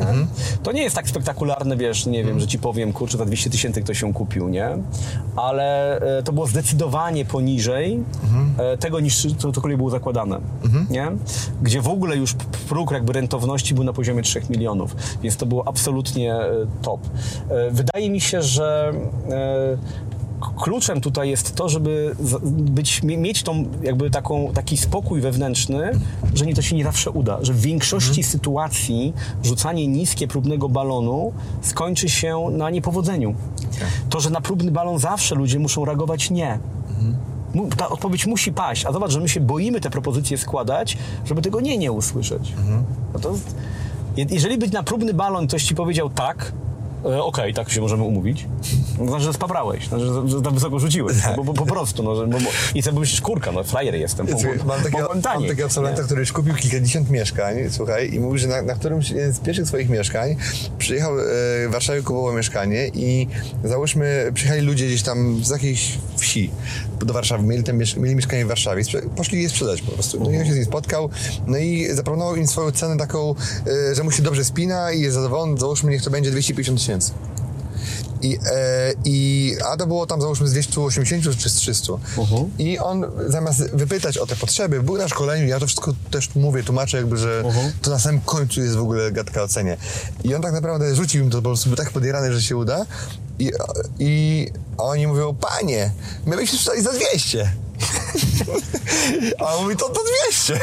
[0.00, 0.26] Mhm.
[0.62, 3.82] To nie jest tak spektakularne, wiesz, nie wiem, że ci powiem, kurczę, za 200 tysięcy
[3.82, 4.68] ktoś ją kupił, nie?
[5.36, 8.54] Ale e, to było zdecydowanie poniżej Mhm.
[8.74, 10.38] e, tego, niż to cokolwiek było zakładane,
[10.90, 11.08] nie?
[11.62, 12.34] Gdzie w ogóle już
[12.68, 16.50] próg jakby rentowności był na poziomie 3 milionów, więc to było absolutnie e,
[16.82, 17.00] top.
[17.50, 18.92] E, Wydaje mi się, że
[19.30, 19.76] e,
[20.56, 22.16] kluczem tutaj jest to, żeby
[22.52, 25.90] być, mie- mieć tą, jakby taką, taki spokój wewnętrzny,
[26.34, 31.32] że nie to się nie zawsze uda, że w większości sytuacji rzucanie niskie próbnego balonu
[31.62, 33.34] skończy się na niepowodzeniu.
[34.10, 36.58] To, że na próbny balon zawsze ludzie muszą reagować nie.
[37.54, 41.42] Mu- Ta odpowiedź musi paść, a zobacz, że my się boimy te propozycje składać, żeby
[41.42, 42.52] tego nie nie usłyszeć.
[43.14, 43.34] No to,
[44.16, 46.52] je- jeżeli być na próbny balon, ktoś ci powiedział tak,
[47.04, 48.46] e, okej, tak się możemy umówić,
[48.98, 52.02] no, znaczy, że spabrałeś, znaczy, że, że za wysoko rzuciłeś, no, bo, bo po prostu,
[52.02, 54.26] no, że, bo, bo, i sobie myślisz, kurka, no frajer jestem,
[54.66, 56.06] Mam takiego, mam taniej, takiego absolwenta, nie?
[56.06, 59.88] który już kupił kilkadziesiąt mieszkań, słuchaj, i mówi, że na, na którymś z pierwszych swoich
[59.88, 60.36] mieszkań
[60.78, 61.22] przyjechał e,
[61.68, 63.26] w Warszawie, kupował mieszkanie i
[63.64, 66.50] załóżmy, przyjechali ludzie gdzieś tam z jakiejś wsi
[67.04, 67.64] do Warszawy, mieli,
[67.96, 68.82] mieli mieszkanie w Warszawie,
[69.16, 70.20] poszli je sprzedać po prostu.
[70.20, 71.10] No i on się z nim spotkał,
[71.46, 73.34] no i zaproponował im swoją cenę taką,
[73.90, 76.93] e, że mu się dobrze spina i jest zadowolony, załóżmy, niech to będzie 250 tysięcy.
[78.22, 81.92] I, e, i, a to było tam załóżmy z 280 czy z 300.
[82.18, 82.50] Mhm.
[82.58, 86.62] I on zamiast wypytać o te potrzeby, był na szkoleniu, ja to wszystko też mówię,
[86.62, 87.72] tłumaczę jakby, że Mhm.
[87.82, 89.76] to na samym końcu jest w ogóle gadka o cenie.
[90.24, 92.86] I on tak naprawdę rzucił im to, po prostu był tak podjarany, że się uda.
[93.38, 93.52] I,
[93.98, 94.46] i
[94.78, 95.90] a oni mówią, panie,
[96.26, 97.52] my byśmy sprzedali za 200.
[99.38, 100.60] A on mówi, to to 200.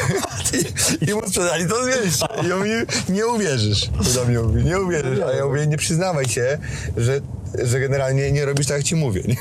[1.00, 2.26] I, I mu sprzedali to 200.
[2.48, 2.70] I on mówi,
[3.08, 3.90] nie uwierzysz.
[4.04, 5.20] To do mnie mówi, nie uwierzysz.
[5.20, 6.58] A ja mówię, nie przyznawaj się,
[6.96, 7.20] że,
[7.64, 9.22] że generalnie nie robisz tak, jak ci mówię.
[9.28, 9.36] Nie?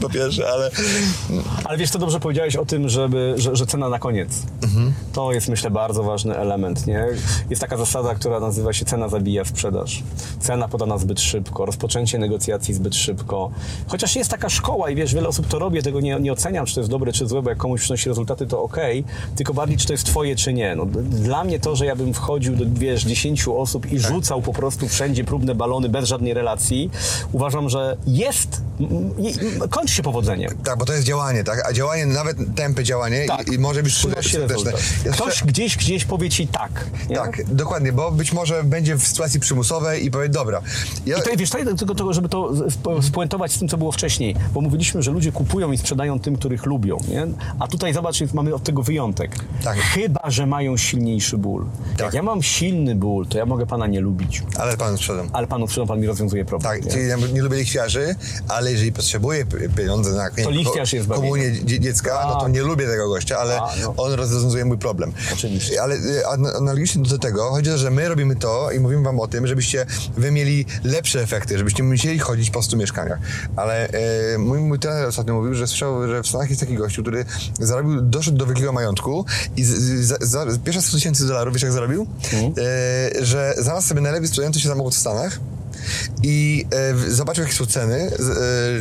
[0.00, 0.70] Po pierwsze, ale
[1.64, 4.42] Ale wiesz, co dobrze powiedziałeś o tym, żeby, że, że cena na koniec.
[5.12, 7.06] To jest, myślę, bardzo ważny element, nie?
[7.50, 10.02] Jest taka zasada, która nazywa się cena zabija sprzedaż.
[10.40, 13.50] Cena podana zbyt szybko, rozpoczęcie negocjacji zbyt szybko.
[13.86, 16.74] Chociaż jest taka szkoła i wiesz, wiele osób to robi, tego nie, nie oceniam, czy
[16.74, 19.04] to jest dobre, czy złe, bo jak komuś przynosi rezultaty, to okej,
[19.36, 20.76] tylko bardziej, czy to jest twoje, czy nie.
[20.76, 24.52] No, dla mnie to, że ja bym wchodził do, wiesz, 10 osób i rzucał po
[24.52, 26.90] prostu wszędzie próbne balony bez żadnej relacji,
[27.32, 28.62] uważam, że jest,
[29.70, 30.50] kończy się powodzeniem.
[30.64, 31.68] Tak, bo to jest działanie, tak?
[31.68, 34.40] A działanie, nawet tępe działanie Tak, i, i może być skuteczne.
[35.12, 36.86] Ktoś gdzieś, gdzieś powie ci tak.
[37.08, 37.16] Nie?
[37.16, 40.60] Tak, dokładnie, bo być może będzie w sytuacji przymusowej i powie, dobra.
[41.06, 43.92] Ja, I to, wiesz, to, tylko to, żeby to sp- spuentować z tym, co było
[43.92, 47.26] wcześniej, bo mówiliśmy, że ludzie kupują i sprzedają tym, których lubią, nie?
[47.58, 49.30] A tutaj zobacz, mamy od tego wyjątek.
[49.64, 49.78] Tak.
[49.78, 51.64] Chyba, że mają silniejszy ból.
[51.96, 52.00] Tak.
[52.00, 54.42] Jak ja mam silny ból, to ja mogę pana nie lubić.
[54.58, 55.28] Ale panu sprzedam.
[55.32, 56.72] Ale panu sprzedam, pan mi rozwiązuje problem.
[56.72, 56.90] Tak, nie?
[56.90, 58.14] czyli ja nie lubię lichwiarzy,
[58.48, 59.44] ale jeżeli potrzebuję
[59.76, 63.60] pieniądze na nie, lichwiarz jest komunię dzie- dziecka, no to nie lubię tego gościa, ale
[63.62, 63.94] A, no.
[63.96, 65.12] on rozwiązuje mój problem.
[65.32, 65.82] Oczywiście.
[65.82, 69.02] Ale y, an- analogicznie do tego chodzi o to, że my robimy to i mówimy
[69.02, 69.86] wam o tym, żebyście
[70.16, 73.18] wy mieli lepsze efekty, żebyście musieli chodzić po 100 mieszkaniach.
[73.56, 73.88] Ale
[74.34, 77.24] y, mój, mój trener ostatnio mówił, że słyszał, że w Stanach jest taki gościu, który
[77.60, 79.24] zarobił, doszedł do wielkiego majątku
[79.56, 79.70] i z,
[80.06, 82.06] za, za, pierwsze 100 tysięcy dolarów, wiesz jak zarobił?
[82.32, 82.52] Mhm.
[83.20, 85.40] Y, że znalazł sobie najlepiej sprzedający się samochód w Stanach
[86.22, 86.66] i
[87.08, 88.10] e, zobaczył, jakie są ceny,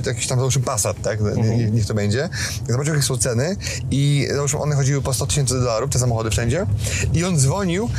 [0.05, 2.29] e, jakiś tam załóżmy Passat, tak, nie, niech to będzie.
[2.69, 3.55] Zobaczył, jakie są ceny.
[3.91, 6.65] I załóżmy, one chodziły po 100 tysięcy dolarów, te samochody wszędzie.
[7.13, 7.89] I on dzwonił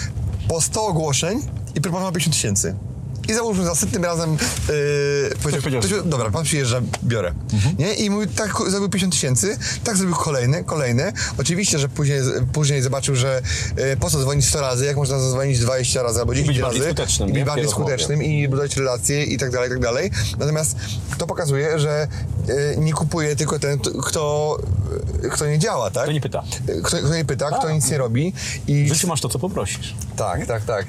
[0.49, 1.43] po 100 ogłoszeń
[1.75, 2.75] i proponował 50 tysięcy.
[3.29, 6.03] I załóżmy, następnym razem yy, powiedział, powiedział?
[6.05, 7.33] dobra, pan przyjeżdża, biorę.
[7.79, 7.95] Nie?
[7.95, 11.13] I mówi, tak zrobił 50 tysięcy, tak zrobił kolejne, kolejne.
[11.39, 12.21] Oczywiście, że później,
[12.53, 13.43] później zobaczył, że
[13.77, 16.79] yy, po co dzwonić 100 razy, jak można zadzwonić 20 razy albo 10 być razy.
[16.79, 20.11] bardziej skutecznym, I być bardziej skutecznym i budować relacje i tak dalej, i tak dalej.
[20.39, 20.77] Natomiast
[21.19, 22.09] to pokazuje, że
[22.49, 24.59] y, nie kupuje tylko ten, kto,
[25.25, 26.03] y, kto nie działa, tak?
[26.05, 26.43] Kto nie pyta.
[26.69, 27.73] Y, Kto, kto nie pyta, kto Tak.
[27.75, 28.33] nic nie robi.
[28.69, 29.95] I masz to, co poprosisz.
[30.17, 30.85] tak, tak, tak.
[30.85, 30.89] Y,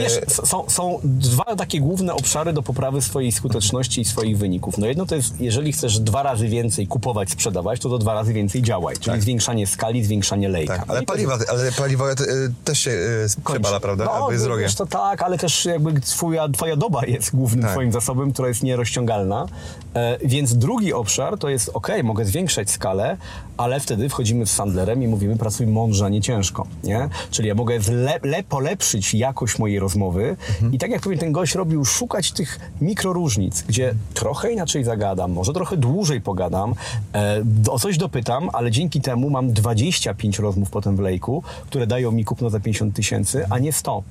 [0.00, 4.78] Wiesz, są, są dwa takie główne obszary do poprawy swojej skuteczności i swoich wyników.
[4.78, 8.32] No jedno to jest, jeżeli chcesz dwa razy więcej kupować, sprzedawać, to to dwa razy
[8.32, 10.76] więcej działaj, czyli zwiększanie skali, zwiększanie lejka.
[10.76, 12.16] tak, No ale to jest- paliwa, ale paliwo y,
[12.64, 14.04] też się y, przebala, prawda?
[14.04, 14.66] No, Albo jest drogie.
[14.76, 17.70] To tak, ale też jakby twoja, twoja doba jest głównym Tak.
[17.72, 19.46] twoim zasobem, która jest nierozciągalna.
[19.94, 23.16] E, więc drugi obszar to jest, ok, mogę zwiększać skalę,
[23.56, 26.66] ale wtedy wchodzimy z Sandlerem i mówimy, pracuj mądrze, a nie ciężko.
[26.84, 27.08] Nie?
[27.30, 30.72] Czyli ja mogę zle, le, polepszyć jakość mojej rozmowy Mhm.
[30.72, 35.52] i tak jak pewnie ten gość robił, szukać tych mikroróżnic, gdzie trochę inaczej zagadam, może
[35.52, 36.74] trochę dłużej pogadam,
[37.14, 42.12] e, o coś dopytam, ale dzięki temu mam 25 rozmów potem w lejku, które dają
[42.12, 44.02] mi kupno za 50 tysięcy, a nie 100.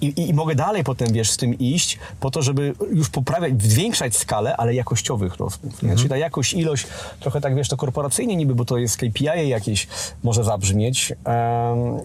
[0.00, 3.62] I, i, I mogę dalej potem, wiesz, z tym iść, po to, żeby już poprawiać,
[3.62, 5.82] zwiększać skalę, ale jakościowych rozmów.
[5.82, 5.96] Nie?
[5.96, 6.86] Czyli ta jakość, ilość,
[7.20, 9.86] trochę tak, wiesz, to korporacyjnie niby, bo to jest KPI jakieś
[10.22, 11.16] może zabrzmieć, em,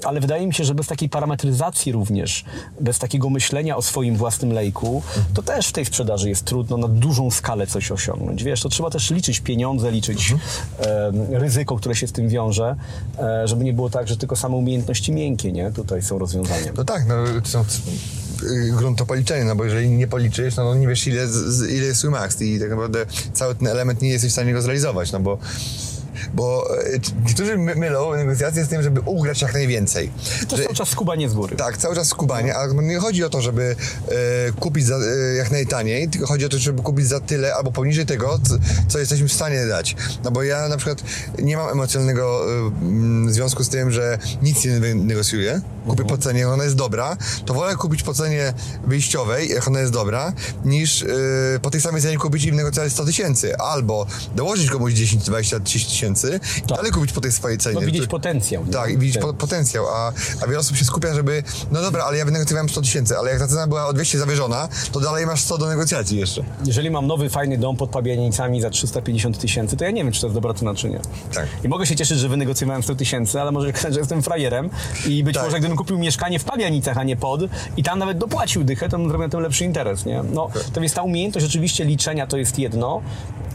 [0.03, 2.45] ale wydaje mi się, że bez takiej parametryzacji również,
[2.79, 6.87] bez takiego myślenia o swoim własnym lejku, to też w tej sprzedaży jest trudno na
[6.87, 8.43] dużą skalę coś osiągnąć.
[8.43, 10.37] Wiesz, to trzeba też liczyć pieniądze, liczyć em,
[11.31, 12.75] ryzyko, które się z tym wiąże,
[13.19, 15.71] e, żeby nie było tak, że tylko same umiejętności miękkie, nie?
[15.71, 16.73] Tutaj są rozwiązaniem.
[16.77, 17.63] No tak, no to są
[18.77, 21.85] grunt to policzenie, no bo jeżeli nie policzysz, no, no nie wiesz ile, z- ile
[21.85, 25.11] jest swój max i tak naprawdę cały ten element nie jesteś w stanie go zrealizować,
[25.11, 25.37] no bo
[26.33, 30.11] bo e, niektórzy my- mylą negocjacje z tym, żeby ugrać jak najwięcej.
[30.47, 31.55] To Że- cały czas skubanie z góry.
[31.55, 33.75] tak, cały czas skubanie, ale nie chodzi o to, żeby
[34.47, 37.71] e, kupić za, e, jak najtaniej, tylko chodzi o to, żeby kupić za tyle albo
[37.71, 38.55] poniżej tego, co,
[38.87, 39.95] co jesteśmy w stanie dać.
[40.23, 41.03] No bo ja na przykład
[41.41, 45.61] nie mam emocjonalnego e, mm, związku z tym, że nic nie negocjuję.
[45.87, 48.53] Kupię po cenie, ona jest dobra, to wolę kupić po cenie
[48.87, 50.33] wyjściowej, jak ona jest dobra,
[50.65, 51.07] niż e,
[51.61, 53.57] po tej samej cenie kupić i negocjować 100 tysięcy.
[53.57, 54.05] Albo
[54.35, 57.75] dołożyć komuś 10, 20, 30 tysięcy i dalej kupić po tej swojej cenie.
[57.79, 58.65] No widzieć potencjał.
[58.65, 58.73] nie?
[58.73, 59.23] tak, i widzieć Tak.
[59.23, 60.11] po, potencjał, a,
[60.41, 63.39] a wiele osób się skupia, żeby, no dobra, ale ja wynegocjowałem 100 tysięcy, ale jak
[63.39, 66.43] ta cena była o 200 zawyżona, to dalej masz 100 do negocjacji jeszcze.
[66.65, 70.21] Jeżeli mam nowy, fajny dom pod Pabianicami za 350 tysięcy, to ja nie wiem, czy
[70.21, 70.99] to jest dobra cena, czy nie.
[71.33, 71.47] Tak.
[71.63, 74.69] I mogę się cieszyć, że wynegocjowałem 100 tysięcy, ale może okazać, że jestem frajerem
[75.07, 75.45] i być Tak.
[75.45, 77.41] może gdybym kupił mieszkanie w Pabianicach, a nie pod
[77.77, 80.23] i tam nawet dopłacił dychę, to bym zrobił na tym lepszy interes, nie?
[80.33, 83.01] No, to więc ta umiejętność rzeczywiście liczenia to jest jedno,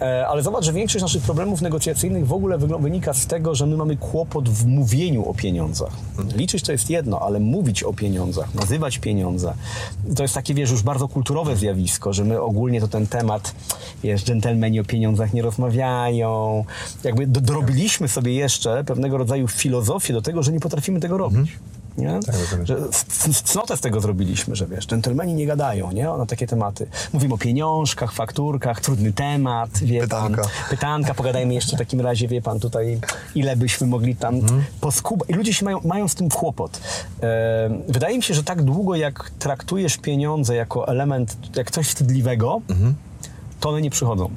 [0.01, 3.77] e, ale zobacz, że większość naszych problemów negocjacyjnych w ogóle wynika z tego, że my
[3.77, 5.93] mamy kłopot w mówieniu o pieniądzach.
[6.37, 9.55] Liczyć to jest jedno, ale mówić o pieniądzach, nazywać pieniądze,
[10.17, 13.55] to jest takie, wiesz, już bardzo kulturowe zjawisko, że my ogólnie to ten temat,
[14.03, 16.65] wiesz, dżentelmeni o pieniądzach nie rozmawiają.
[17.05, 21.59] Jakby do, dorobiliśmy sobie jeszcze pewnego rodzaju filozofię do tego, że nie potrafimy tego robić.
[21.99, 22.21] Nie?
[22.21, 22.67] dokładnie.
[22.67, 22.77] że
[23.45, 26.05] cnotę z tego zrobiliśmy, że wiesz, dżentelmeni nie gadają, nie?
[26.05, 26.87] Na takie tematy.
[27.13, 30.43] Mówimy o pieniążkach, fakturkach, trudny temat, wie Pytanka.
[30.43, 30.51] pan.
[30.71, 33.01] Pytanka, pogadajmy jeszcze w takim razie, wie pan, tutaj
[33.35, 34.65] ile byśmy mogli tam Mhm.
[34.81, 35.29] poskubać.
[35.29, 36.81] I ludzie się mają, mają z tym kłopot.
[37.23, 42.61] E, wydaje mi się, że tak długo jak traktujesz pieniądze jako element, jak coś wstydliwego,
[42.69, 42.95] Mhm.
[43.61, 44.31] to one nie przychodzą.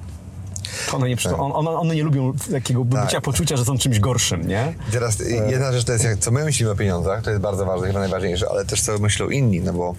[0.94, 1.40] One nie, Tak.
[1.40, 4.74] on, one, nie lubią takiego bycia poczucia, że są czymś gorszym, nie?
[4.90, 7.42] I Teraz y, jedna rzecz to jest, jak, co my myślimy o pieniądzach, to jest
[7.42, 9.96] bardzo ważne, chyba najważniejsze, ale też co myślą inni, no bo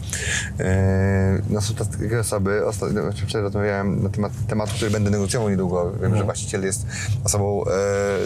[0.60, 5.50] e, no są takie osoby, ostatnio, znaczy wczoraj rozmawiałem na temat tematu, który będę negocjował
[5.50, 6.86] niedługo, wiem, że właściciel jest
[7.24, 7.68] osobą e,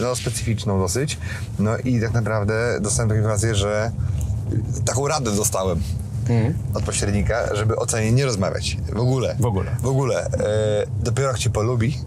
[0.00, 1.18] no, specyficzną dosyć,
[1.58, 3.90] no i tak naprawdę dostałem taką informację, że
[4.84, 5.80] taką radę dostałem
[6.74, 9.36] od pośrednika, żeby o cenie nie rozmawiać, w ogóle.
[9.40, 9.76] W ogóle.
[9.82, 10.24] W ogóle.
[10.26, 11.98] E, dopiero jak cię polubi,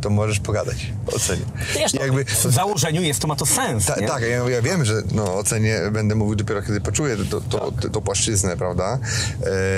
[0.00, 1.42] to możesz pogadać o cenie.
[1.74, 4.06] Wiesz, Jakby- w założeniu jest to, ma to sens, Ta, nie?
[4.08, 7.72] tak, ja, ja wiem, że no, o cenie będę mówił dopiero kiedy poczuję to, to,
[7.80, 8.98] to, to płaszczyznę, prawda?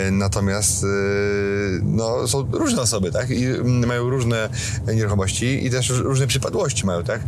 [0.06, 0.86] E, natomiast e,
[1.82, 3.30] no, są różne osoby, tak?
[3.30, 4.48] I mm, mają różne
[4.94, 7.20] nieruchomości i też różne przypadłości mają, tak?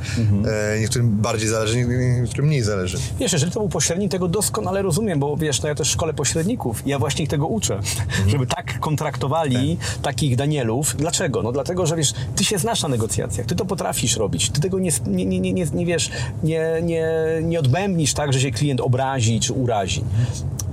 [0.74, 2.99] E, niektórym bardziej zależy, nie- niektórym mniej zależy.
[3.18, 6.86] Wiesz, jeżeli to był pośrednik, tego doskonale rozumiem, bo wiesz, no ja też szkole pośredników
[6.86, 7.80] i ja właśnie ich tego uczę,
[8.26, 10.97] żeby tak kontraktowali takich Danielów.
[10.97, 11.43] Dlaczego?
[11.43, 14.78] No dlatego, że wiesz, ty się znasz na negocjacjach, ty to potrafisz robić, ty tego
[14.78, 16.10] nie, nie, nie, nie, nie, nie wiesz,
[16.42, 17.06] nie, nie,
[17.42, 20.04] nie odbębnisz tak, że się klient obrazi czy urazi.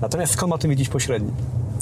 [0.01, 1.33] Natomiast skąd ma tym wiedzieć pośrednik?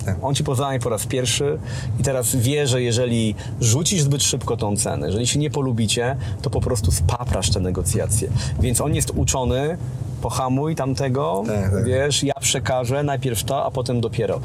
[0.06, 0.18] Tak.
[0.22, 1.58] On ci poznaje po raz pierwszy
[2.00, 6.50] i teraz wie, że jeżeli rzucisz zbyt szybko tą cenę, jeżeli się nie polubicie, to
[6.50, 8.30] po prostu spaprasz te negocjacje.
[8.60, 9.78] Więc on jest uczony,
[10.22, 11.86] pohamuj tamtego, Tak, tak.
[11.86, 14.40] wiesz, ja przekażę najpierw to, a potem dopiero.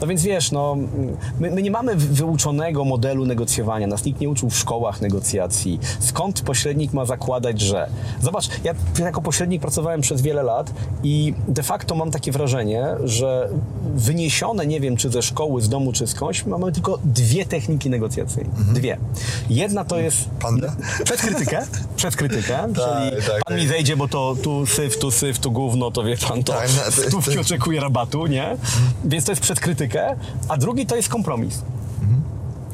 [0.00, 0.76] No więc wiesz, no,
[1.40, 5.80] my, my nie mamy wy- wyuczonego modelu negocjowania, nas nikt nie uczył w szkołach negocjacji.
[6.00, 7.88] Skąd pośrednik ma zakładać, że...
[8.22, 13.48] Zobacz, ja jako pośrednik pracowałem przez wiele lat i de facto mam takie wrażenie, że
[13.94, 18.50] wyniesione, nie wiem, czy ze szkoły, z domu, czy skądś, mamy tylko dwie techniki negocjacyjne.
[18.74, 18.96] Dwie.
[19.50, 20.18] Jedna to jest...
[20.40, 20.76] Panda?
[21.04, 23.56] Przez krytykę, przez krytykę, czyli tak, pan tak.
[23.58, 26.68] mi zejdzie, bo to tu syf, tu syf, tu gówno, to wie pan, to Tak,
[26.76, 28.56] no, to- stówki to- oczekuje rabatu, nie?
[29.04, 30.16] Więc to jest przed krytykę,
[30.48, 31.62] a drugi to jest kompromis.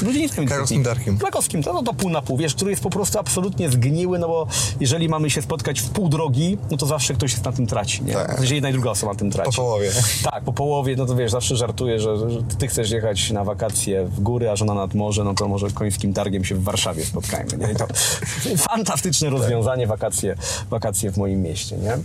[0.03, 0.83] Mieć Krakowskim.
[0.83, 1.19] Darkiem.
[1.19, 4.29] Krakowskim, to, no to pół na pół, wiesz, który jest po prostu absolutnie zgniły, no
[4.29, 4.47] bo
[4.81, 8.05] jeżeli mamy się spotkać w pół drogi, no to zawsze ktoś jest na tym traci,
[8.05, 8.13] nie?
[8.13, 8.35] Tak.
[8.37, 9.51] W sensie jedna i druga osoba na tym traci.
[9.51, 9.91] Po połowie.
[10.23, 14.05] Tak, po połowie, no to wiesz, zawsze żartuję, że, że ty chcesz jechać na wakacje
[14.05, 17.57] w góry, a żona nad morze, no to może końskim targiem się w Warszawie spotkajmy,
[17.57, 17.73] nie?
[17.73, 17.87] I to
[18.69, 20.37] fantastyczne rozwiązanie, wakacje,
[20.71, 21.99] wakacje w moim mieście, nie?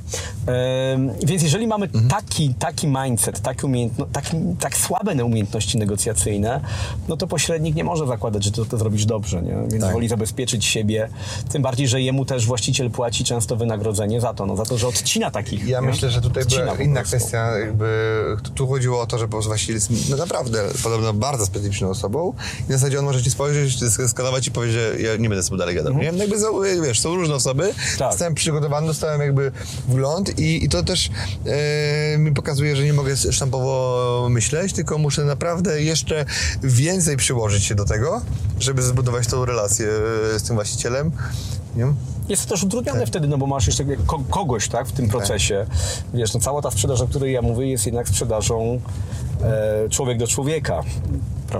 [1.23, 6.61] Więc jeżeli mamy taki, taki mindset, taki umiejętno, taki, tak słabe umiejętności negocjacyjne,
[7.07, 9.55] no to pośrednik nie może zakładać, że ty to zrobisz dobrze, nie?
[9.71, 9.93] Więc Tak.
[9.93, 11.09] woli zabezpieczyć siebie,
[11.51, 14.87] tym bardziej, że jemu też właściciel płaci często wynagrodzenie za to, no za to, że
[14.87, 15.67] odcina takich.
[15.67, 15.87] Ja nie?
[15.87, 17.85] myślę, że tutaj Odcina była inna kwestia, jakby
[18.55, 22.33] tu- chodziło o to, że po prostu właściciel jest no naprawdę podobno bardzo specyficzną osobą
[22.59, 23.77] i w zasadzie on może ci spojrzeć,
[24.07, 25.93] skanować i powiedzieć, że ja nie będę z tobą dalej gadał.
[25.93, 26.11] Nie?
[26.11, 26.35] No Jakby
[26.83, 27.97] wiesz, są różne osoby, Mhm.
[27.97, 28.11] Tak.
[28.11, 29.51] zostałem przygotowany, dostałem jakby
[29.87, 31.09] wgląd i, i to też
[31.45, 36.25] e, mi pokazuje, że nie mogę sztampowo myśleć, tylko muszę naprawdę jeszcze
[36.63, 38.21] więcej przyłożyć się do tego,
[38.59, 39.87] żeby zbudować tą relację
[40.35, 41.11] e, z tym właścicielem.
[41.75, 41.85] Nie?
[42.29, 43.07] Jest to też utrudnione Tak.
[43.07, 45.65] wtedy, no bo masz jeszcze ko- kogoś, tak, w tym procesie.
[46.13, 48.79] Wiesz, no cała ta sprzedaż, o której ja mówię, jest jednak sprzedażą
[49.43, 50.81] e, człowiek do człowieka,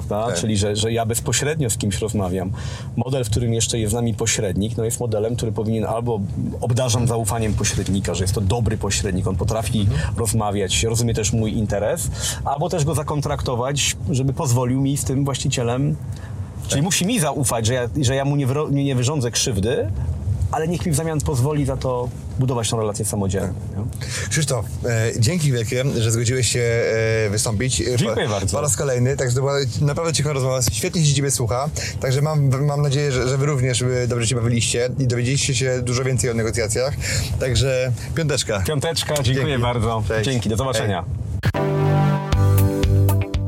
[0.01, 0.27] prawda?
[0.27, 0.35] Tak.
[0.35, 2.51] Czyli, że, że ja bezpośrednio z kimś rozmawiam.
[2.95, 6.19] Model, w którym jeszcze jest z nami pośrednik, no jest modelem, który powinien albo
[6.61, 10.15] obdarzam zaufaniem pośrednika, że jest to dobry pośrednik, on potrafi Mhm.
[10.17, 12.09] rozmawiać, rozumie też mój interes,
[12.45, 15.95] albo też go zakontraktować, żeby pozwolił mi z tym właścicielem
[16.67, 19.91] Czyli musi mi zaufać, że ja, że ja mu nie, nie wyrządzę krzywdy,
[20.51, 23.53] ale niech mi w zamian pozwoli za to budować tą relację samodzielnie.
[23.77, 23.85] nie?
[24.29, 27.81] Krzysztof, e, dzięki wielkie, że zgodziłeś się e, wystąpić.
[27.81, 28.57] E, Dziękuję po, bardzo.
[28.57, 31.69] Po raz kolejny, także to była naprawdę ciekawa rozmowa, świetnie się Ciebie słucha,
[31.99, 36.03] także mam, mam nadzieję, że, że Wy również dobrze się bawiliście i dowiedzieliście się dużo
[36.03, 36.93] więcej o negocjacjach,
[37.39, 38.59] także piąteczka.
[38.59, 39.61] Piąteczka, dziękuję Dzięki.
[39.61, 40.03] bardzo.
[40.07, 40.29] Cześć.
[40.29, 41.05] Dzięki, do zobaczenia.